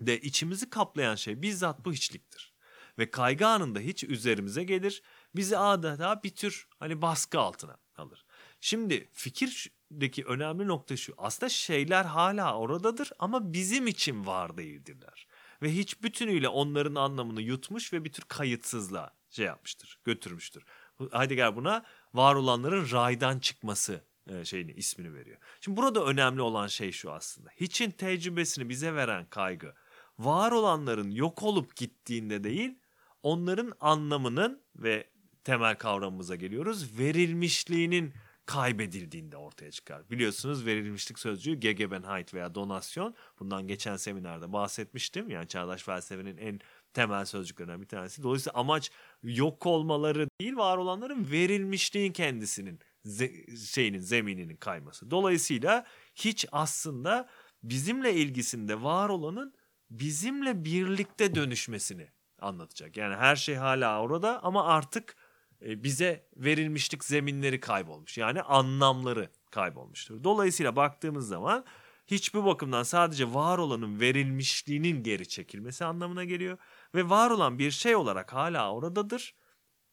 [0.00, 2.54] de içimizi kaplayan şey bizzat bu hiçliktir.
[2.98, 5.02] Ve kaygı anında hiç üzerimize gelir,
[5.36, 8.24] bizi adeta bir tür hani baskı altına alır.
[8.60, 11.14] Şimdi fikir buradaki önemli nokta şu.
[11.18, 15.26] Aslında şeyler hala oradadır ama bizim için var değildirler.
[15.62, 20.64] Ve hiç bütünüyle onların anlamını yutmuş ve bir tür kayıtsızlığa şey yapmıştır, götürmüştür.
[21.12, 21.84] Heidegger buna
[22.14, 25.38] var olanların raydan çıkması e, şeyini ismini veriyor.
[25.60, 27.50] Şimdi burada önemli olan şey şu aslında.
[27.56, 29.74] Hiçin tecrübesini bize veren kaygı
[30.18, 32.78] var olanların yok olup gittiğinde değil,
[33.22, 35.10] onların anlamının ve
[35.44, 36.98] temel kavramımıza geliyoruz.
[36.98, 38.14] Verilmişliğinin
[38.46, 40.10] kaybedildiğinde ortaya çıkar.
[40.10, 43.14] Biliyorsunuz verilmişlik sözcüğü Gegebenheit veya donasyon.
[43.40, 45.30] Bundan geçen seminerde bahsetmiştim.
[45.30, 46.60] Yani çağdaş felsefenin en
[46.92, 48.22] temel sözcüklerinden bir tanesi.
[48.22, 48.90] Dolayısıyla amaç
[49.22, 55.10] yok olmaları değil, var olanların verilmişliğin kendisinin ze- şeyinin zemininin kayması.
[55.10, 57.28] Dolayısıyla hiç aslında
[57.62, 59.54] bizimle ilgisinde var olanın
[59.90, 62.96] bizimle birlikte dönüşmesini anlatacak.
[62.96, 65.16] Yani her şey hala orada ama artık
[65.62, 68.18] e, bize verilmişlik zeminleri kaybolmuş.
[68.18, 70.24] Yani anlamları kaybolmuştur.
[70.24, 71.64] Dolayısıyla baktığımız zaman
[72.06, 76.58] hiçbir bakımdan sadece var olanın verilmişliğinin geri çekilmesi anlamına geliyor.
[76.94, 79.34] Ve var olan bir şey olarak hala oradadır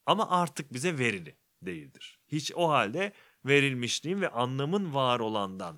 [0.06, 2.20] ama artık bize verili değildir.
[2.28, 3.14] Hiç o halde
[3.46, 5.78] verilmişliğin ve anlamın var olandan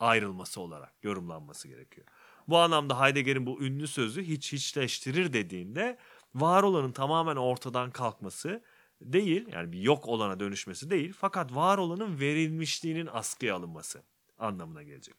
[0.00, 2.06] ayrılması olarak yorumlanması gerekiyor.
[2.48, 5.98] Bu anlamda Heidegger'in bu ünlü sözü hiç hiçleştirir dediğinde
[6.34, 8.62] var olanın tamamen ortadan kalkması
[9.00, 14.02] değil yani bir yok olana dönüşmesi değil fakat var olanın verilmişliğinin askıya alınması
[14.38, 15.14] anlamına gelecek.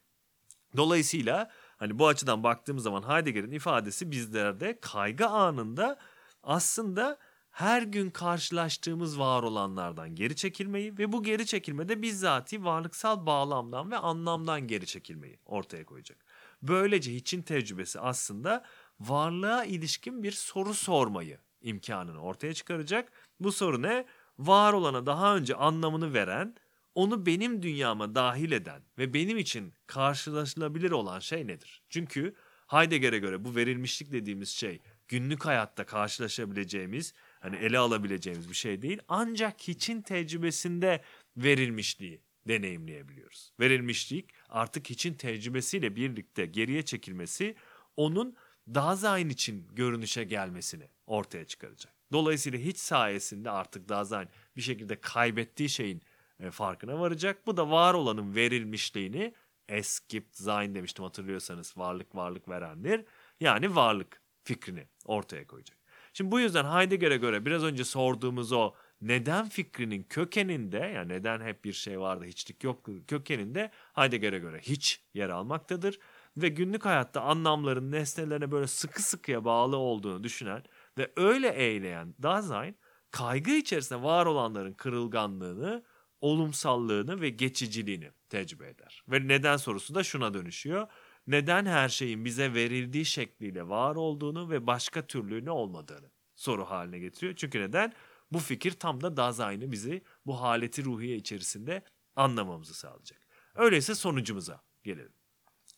[0.76, 5.98] Dolayısıyla hani bu açıdan baktığımız zaman Heidegger'in ifadesi bizlerde kaygı anında
[6.42, 7.18] aslında
[7.56, 13.96] her gün karşılaştığımız var olanlardan geri çekilmeyi ve bu geri çekilmede bizzati varlıksal bağlamdan ve
[13.96, 16.24] anlamdan geri çekilmeyi ortaya koyacak.
[16.62, 18.64] Böylece hiçin tecrübesi aslında
[19.00, 23.12] varlığa ilişkin bir soru sormayı imkanını ortaya çıkaracak.
[23.40, 24.06] Bu soru ne?
[24.38, 26.54] Var olana daha önce anlamını veren,
[26.94, 31.82] onu benim dünyama dahil eden ve benim için karşılaşılabilir olan şey nedir?
[31.88, 32.34] Çünkü
[32.66, 37.12] Heidegger'e göre bu verilmişlik dediğimiz şey günlük hayatta karşılaşabileceğimiz,
[37.46, 38.98] hani ele alabileceğimiz bir şey değil.
[39.08, 41.02] Ancak hiçin tecrübesinde
[41.36, 43.52] verilmişliği deneyimleyebiliyoruz.
[43.60, 47.56] Verilmişlik artık hiçin tecrübesiyle birlikte geriye çekilmesi
[47.96, 48.36] onun
[48.74, 51.92] Dasein için görünüşe gelmesini ortaya çıkaracak.
[52.12, 56.02] Dolayısıyla hiç sayesinde artık Dasein bir şekilde kaybettiği şeyin
[56.40, 57.46] e, farkına varacak.
[57.46, 59.34] Bu da var olanın verilmişliğini
[59.68, 63.04] es gibt sein demiştim hatırlıyorsanız varlık varlık verendir.
[63.40, 65.85] Yani varlık fikrini ortaya koyacak.
[66.16, 71.64] Şimdi bu yüzden Heidegger'e göre biraz önce sorduğumuz o neden fikrinin kökeninde yani neden hep
[71.64, 75.98] bir şey vardı hiçlik yok kökeninde Heidegger'e göre hiç yer almaktadır.
[76.36, 80.62] Ve günlük hayatta anlamların nesnelerine böyle sıkı sıkıya bağlı olduğunu düşünen
[80.98, 82.76] ve öyle eğleyen Dasein
[83.10, 85.84] kaygı içerisinde var olanların kırılganlığını,
[86.20, 89.02] olumsallığını ve geçiciliğini tecrübe eder.
[89.08, 90.88] Ve neden sorusu da şuna dönüşüyor.
[91.26, 97.34] Neden her şeyin bize verildiği şekliyle var olduğunu ve başka türlüğünü olmadığını soru haline getiriyor.
[97.36, 97.92] Çünkü neden?
[98.32, 101.82] Bu fikir tam da Dasein'i bizi bu haleti ruhiye içerisinde
[102.16, 103.20] anlamamızı sağlayacak.
[103.54, 105.12] Öyleyse sonucumuza gelelim.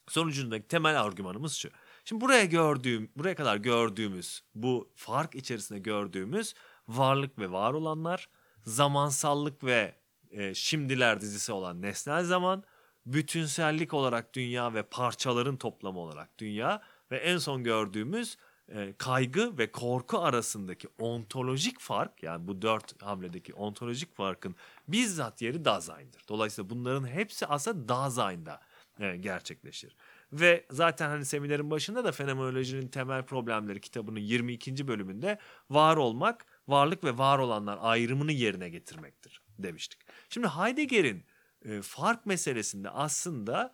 [0.08, 1.68] Sonucundaki temel argümanımız şu.
[2.04, 6.54] Şimdi buraya gördüğüm, buraya kadar gördüğümüz bu fark içerisinde gördüğümüz
[6.88, 8.28] varlık ve var olanlar,
[8.64, 9.94] zamansallık ve
[10.30, 12.64] e, şimdiler dizisi olan nesnel zaman,
[13.12, 18.36] bütünsellik olarak dünya ve parçaların toplamı olarak dünya ve en son gördüğümüz
[18.68, 24.56] e, kaygı ve korku arasındaki ontolojik fark yani bu dört hamledeki ontolojik farkın
[24.88, 26.22] bizzat yeri Dasein'dir.
[26.28, 28.60] Dolayısıyla bunların hepsi aslında Dasein'da
[29.00, 29.96] e, gerçekleşir.
[30.32, 34.88] Ve zaten hani seminerin başında da fenomenolojinin temel problemleri kitabının 22.
[34.88, 35.38] bölümünde
[35.70, 40.00] var olmak, varlık ve var olanlar ayrımını yerine getirmektir demiştik.
[40.28, 41.24] Şimdi Heidegger'in
[41.64, 43.72] e, fark meselesinde aslında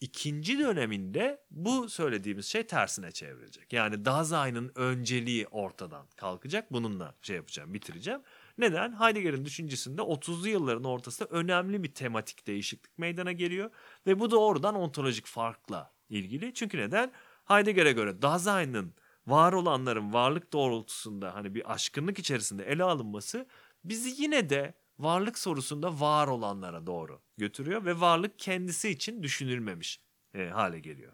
[0.00, 3.72] ikinci döneminde bu söylediğimiz şey tersine çevrilecek.
[3.72, 6.72] Yani Dasein'ın önceliği ortadan kalkacak.
[6.72, 8.20] Bununla şey yapacağım, bitireceğim.
[8.58, 9.00] Neden?
[9.00, 13.70] Heidegger'in düşüncesinde 30'lu yılların ortasında önemli bir tematik değişiklik meydana geliyor.
[14.06, 16.54] Ve bu doğrudan ontolojik farkla ilgili.
[16.54, 17.12] Çünkü neden?
[17.44, 18.94] Heidegger'e göre Dasein'ın
[19.26, 23.46] var olanların varlık doğrultusunda hani bir aşkınlık içerisinde ele alınması
[23.84, 30.00] bizi yine de varlık sorusunda var olanlara doğru götürüyor ve varlık kendisi için düşünülmemiş
[30.34, 31.12] e, hale geliyor.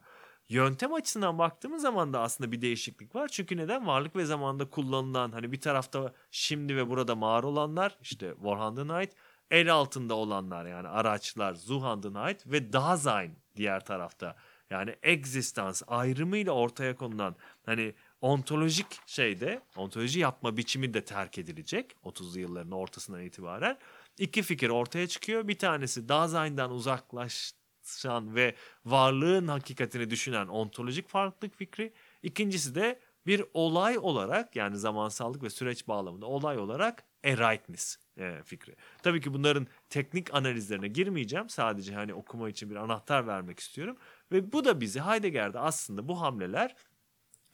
[0.48, 3.28] Yöntem açısından baktığımız zaman da aslında bir değişiklik var.
[3.28, 3.86] Çünkü neden?
[3.86, 9.12] Varlık ve zamanda kullanılan hani bir tarafta şimdi ve burada var olanlar işte Vorhandenheit,
[9.50, 14.36] el altında olanlar yani araçlar Zuhandenheit ve Dasein diğer tarafta.
[14.70, 22.40] Yani existence ayrımıyla ortaya konulan hani ontolojik şeyde ontoloji yapma biçimi de terk edilecek 30'lu
[22.40, 23.78] yılların ortasından itibaren
[24.18, 25.48] iki fikir ortaya çıkıyor.
[25.48, 28.54] Bir tanesi Dasein'den uzaklaşan ve
[28.84, 31.92] varlığın hakikatini düşünen ontolojik farklılık fikri.
[32.22, 38.76] İkincisi de bir olay olarak yani zamansallık ve süreç bağlamında olay olarak Ereignis e, fikri.
[39.02, 41.48] Tabii ki bunların teknik analizlerine girmeyeceğim.
[41.48, 43.96] Sadece hani okuma için bir anahtar vermek istiyorum.
[44.32, 46.76] Ve bu da bizi Heidegger'de aslında bu hamleler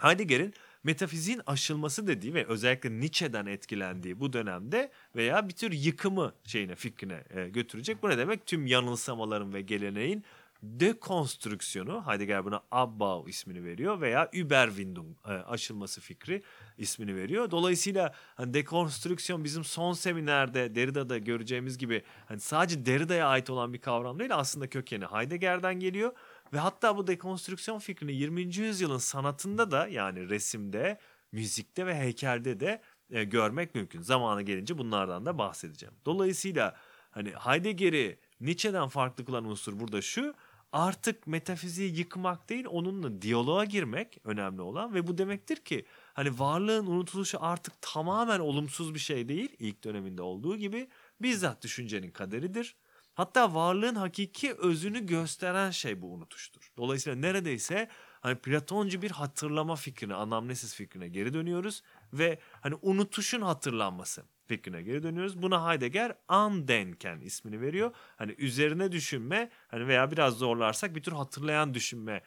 [0.03, 6.75] Heidegger'in metafiziğin aşılması dediği ve özellikle Nietzsche'den etkilendiği bu dönemde veya bir tür yıkımı şeyine
[6.75, 8.03] fikrine e, götürecek.
[8.03, 8.47] Bu ne demek?
[8.47, 10.25] Tüm yanılsamaların ve geleneğin
[10.63, 16.43] dekonstrüksiyonu Heidegger buna Abbau ismini veriyor veya Überwindung e, aşılması fikri
[16.79, 17.51] ismini veriyor.
[17.51, 23.79] Dolayısıyla hani dekonstrüksiyon bizim son seminerde Derrida'da göreceğimiz gibi hani sadece Derrida'ya ait olan bir
[23.79, 26.13] kavram değil aslında kökeni Heidegger'den geliyor.
[26.53, 28.41] Ve hatta bu dekonstrüksiyon fikrini 20.
[28.57, 30.99] yüzyılın sanatında da yani resimde,
[31.33, 34.03] müzikte ve heykelde de e, görmek mümkün.
[34.03, 35.95] Zamanı gelince bunlardan da bahsedeceğim.
[36.07, 36.77] Dolayısıyla
[37.11, 40.35] hani Heidegger'i Nietzsche'den farklı kılan unsur burada şu
[40.73, 45.85] artık metafiziği yıkmak değil onunla diyaloğa girmek önemli olan ve bu demektir ki
[46.15, 50.89] hani varlığın unutuluşu artık tamamen olumsuz bir şey değil ilk döneminde olduğu gibi
[51.23, 52.77] bizzat düşüncenin kaderidir.
[53.15, 56.73] Hatta varlığın hakiki özünü gösteren şey bu unutuştur.
[56.77, 57.89] Dolayısıyla neredeyse
[58.21, 61.83] hani Platoncu bir hatırlama fikrine, anamnesis fikrine geri dönüyoruz
[62.13, 65.43] ve hani unutuşun hatırlanması fikrine geri dönüyoruz.
[65.43, 67.91] Buna Heidegger Andenken ismini veriyor.
[68.17, 72.23] Hani üzerine düşünme hani veya biraz zorlarsak bir tür hatırlayan düşünme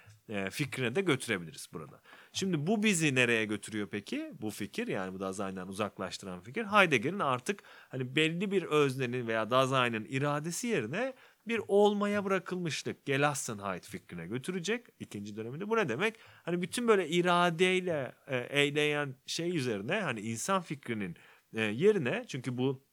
[0.51, 2.01] fikrine de götürebiliriz burada.
[2.36, 4.31] Şimdi bu bizi nereye götürüyor peki?
[4.41, 10.05] Bu fikir yani bu Dasein'den uzaklaştıran fikir Heidegger'in artık hani belli bir öznenin veya Dasein'in
[10.05, 11.13] iradesi yerine
[11.47, 15.69] bir olmaya bırakılmışlık Gelassenheit fikrine götürecek ikinci döneminde.
[15.69, 16.15] Bu ne demek?
[16.43, 21.15] Hani bütün böyle iradeyle e, eyleyen şey üzerine hani insan fikrinin
[21.53, 22.84] e, yerine çünkü bu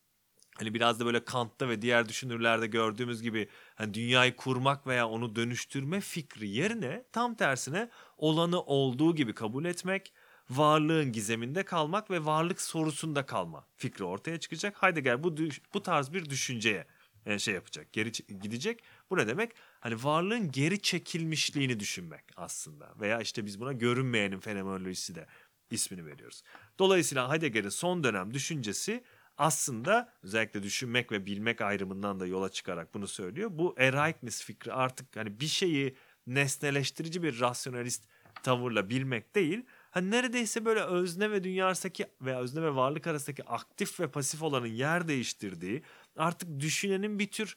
[0.59, 5.37] hani biraz da böyle Kant'ta ve diğer düşünürlerde gördüğümüz gibi hani dünyayı kurmak veya onu
[5.37, 10.13] dönüştürme fikri yerine tam tersine olanı olduğu gibi kabul etmek,
[10.51, 14.83] varlığın gizeminde kalmak ve varlık sorusunda kalma fikri ortaya çıkacak.
[14.83, 15.37] Heidegger bu
[15.75, 16.87] bu tarz bir düşünceye
[17.27, 18.83] e, şey yapacak, geri gidecek.
[19.11, 19.53] Bu ne demek?
[19.81, 25.27] Hani varlığın geri çekilmişliğini düşünmek aslında veya işte biz buna görünmeyenin fenomenolojisi de
[25.71, 26.43] ismini veriyoruz.
[26.79, 29.05] Dolayısıyla Heidegger'in son dönem düşüncesi
[29.43, 33.51] aslında özellikle düşünmek ve bilmek ayrımından da yola çıkarak bunu söylüyor.
[33.53, 38.05] Bu Ereignis fikri artık hani bir şeyi nesneleştirici bir rasyonalist
[38.43, 39.65] tavırla bilmek değil.
[39.91, 44.43] Hani neredeyse böyle özne ve dünya arasındaki veya özne ve varlık arasındaki aktif ve pasif
[44.43, 45.83] olanın yer değiştirdiği
[46.17, 47.57] artık düşünenin bir tür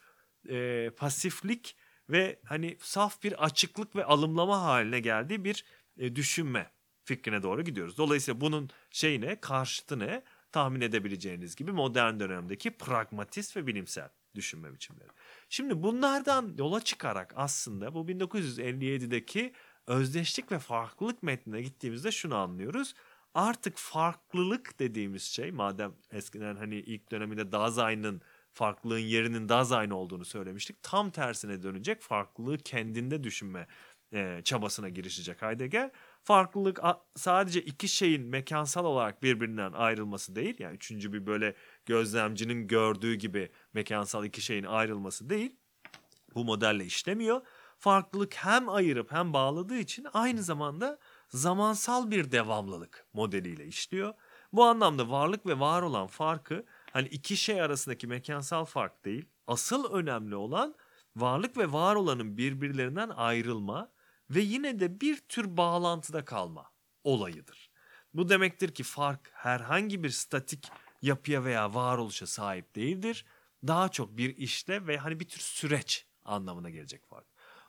[0.50, 1.76] e, pasiflik
[2.10, 5.66] ve hani saf bir açıklık ve alımlama haline geldiği bir
[5.98, 6.72] e, düşünme
[7.04, 7.98] fikrine doğru gidiyoruz.
[7.98, 10.24] Dolayısıyla bunun şeyine karşıtı ne?
[10.56, 15.10] Tahmin edebileceğiniz gibi modern dönemdeki pragmatist ve bilimsel düşünme biçimleri.
[15.50, 19.54] Şimdi bunlardan yola çıkarak aslında bu 1957'deki
[19.88, 22.94] özdeşlik ve farklılık metnine gittiğimizde şunu anlıyoruz.
[23.34, 28.22] Artık farklılık dediğimiz şey madem eskiden hani ilk döneminde Dasein'ın
[28.54, 30.84] farklılığın yerinin Dasein olduğunu söylemiştik.
[30.84, 33.68] Tam tersine dönecek farklılığı kendinde düşünme
[34.14, 35.92] e, çabasına girişecek Heidegger.
[36.26, 36.80] Farklılık
[37.16, 40.56] sadece iki şeyin mekansal olarak birbirinden ayrılması değil.
[40.60, 41.56] Yani üçüncü bir böyle
[41.86, 45.56] gözlemcinin gördüğü gibi mekansal iki şeyin ayrılması değil.
[46.36, 47.42] Bu modelle işlemiyor.
[47.80, 51.00] Farklılık hem ayırıp hem bağladığı için aynı zamanda
[51.30, 54.14] zamansal bir devamlılık modeliyle işliyor.
[54.54, 59.26] Bu anlamda varlık ve var olan farkı hani iki şey arasındaki mekansal fark değil.
[59.48, 60.76] Asıl önemli olan
[61.16, 63.95] varlık ve var olanın birbirlerinden ayrılma
[64.30, 66.72] ve yine de bir tür bağlantıda kalma
[67.04, 67.72] olayıdır.
[68.14, 70.70] Bu demektir ki fark herhangi bir statik
[71.02, 73.26] yapıya veya varoluşa sahip değildir.
[73.68, 77.26] Daha çok bir işle ve hani bir tür süreç anlamına gelecek fark.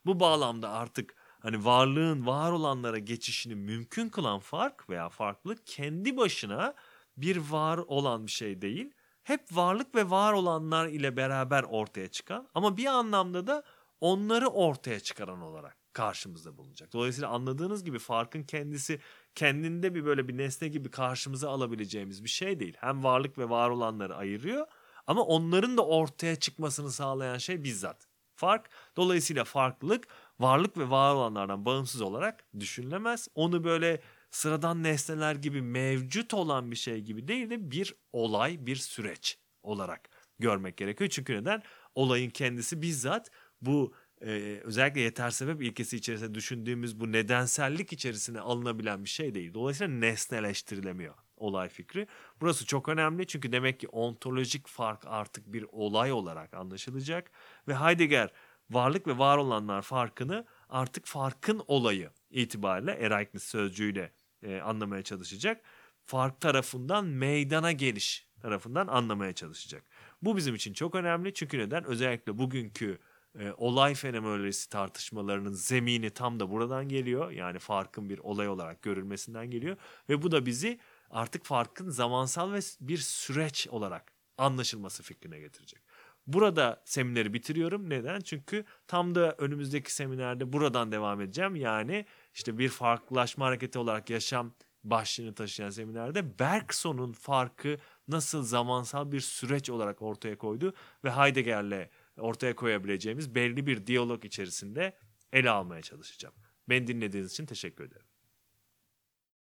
[0.07, 6.75] Bu bağlamda artık hani varlığın var olanlara geçişini mümkün kılan fark veya farklılık kendi başına
[7.17, 8.93] bir var olan bir şey değil.
[9.23, 13.63] Hep varlık ve var olanlar ile beraber ortaya çıkan ama bir anlamda da
[14.01, 16.93] onları ortaya çıkaran olarak karşımızda bulunacak.
[16.93, 19.01] Dolayısıyla anladığınız gibi farkın kendisi
[19.35, 22.77] kendinde bir böyle bir nesne gibi karşımıza alabileceğimiz bir şey değil.
[22.79, 24.67] Hem varlık ve var olanları ayırıyor
[25.07, 28.71] ama onların da ortaya çıkmasını sağlayan şey bizzat fark.
[28.97, 30.09] Dolayısıyla farklılık
[30.41, 33.29] varlık ve var olanlardan bağımsız olarak düşünülemez.
[33.35, 38.77] Onu böyle sıradan nesneler gibi mevcut olan bir şey gibi değil de bir olay, bir
[38.77, 41.11] süreç olarak görmek gerekiyor.
[41.11, 41.63] Çünkü neden?
[41.95, 43.31] Olayın kendisi bizzat
[43.61, 49.55] bu e, özellikle yeter sebep ilkesi içerisinde düşündüğümüz bu nedensellik içerisine alınabilen bir şey değil.
[49.55, 52.07] Dolayısıyla nesneleştirilemiyor olay fikri.
[52.41, 57.31] Burası çok önemli çünkü demek ki ontolojik fark artık bir olay olarak anlaşılacak
[57.69, 58.31] ve Heidegger
[58.71, 64.13] varlık ve var olanlar farkını artık farkın olayı itibariyle Ereignis sözcüğüyle
[64.43, 65.61] e, anlamaya çalışacak.
[66.05, 69.85] Fark tarafından meydana geliş tarafından anlamaya çalışacak.
[70.23, 71.85] Bu bizim için çok önemli çünkü neden?
[71.85, 72.99] Özellikle bugünkü
[73.39, 77.31] e, olay fenomenolojisi tartışmalarının zemini tam da buradan geliyor.
[77.31, 79.77] Yani farkın bir olay olarak görülmesinden geliyor
[80.09, 80.79] ve bu da bizi
[81.11, 85.83] artık farkın zamansal ve bir süreç olarak anlaşılması fikrine getirecek.
[86.27, 87.91] Burada semineri bitiriyorum.
[87.91, 88.21] Neden?
[88.21, 91.57] Çünkü tam da önümüzdeki seminerde buradan devam edeceğim.
[91.57, 94.53] Yani işte bir farklılaşma hareketi olarak yaşam
[94.85, 97.77] başlığını taşıyan seminerde Bergson'un farkı
[98.09, 100.75] nasıl zamansal bir süreç olarak ortaya koydu
[101.05, 104.99] ve Heidegger'le ortaya koyabileceğimiz belli bir diyalog içerisinde
[105.33, 106.35] ele almaya çalışacağım.
[106.69, 108.07] Beni dinlediğiniz için teşekkür ederim.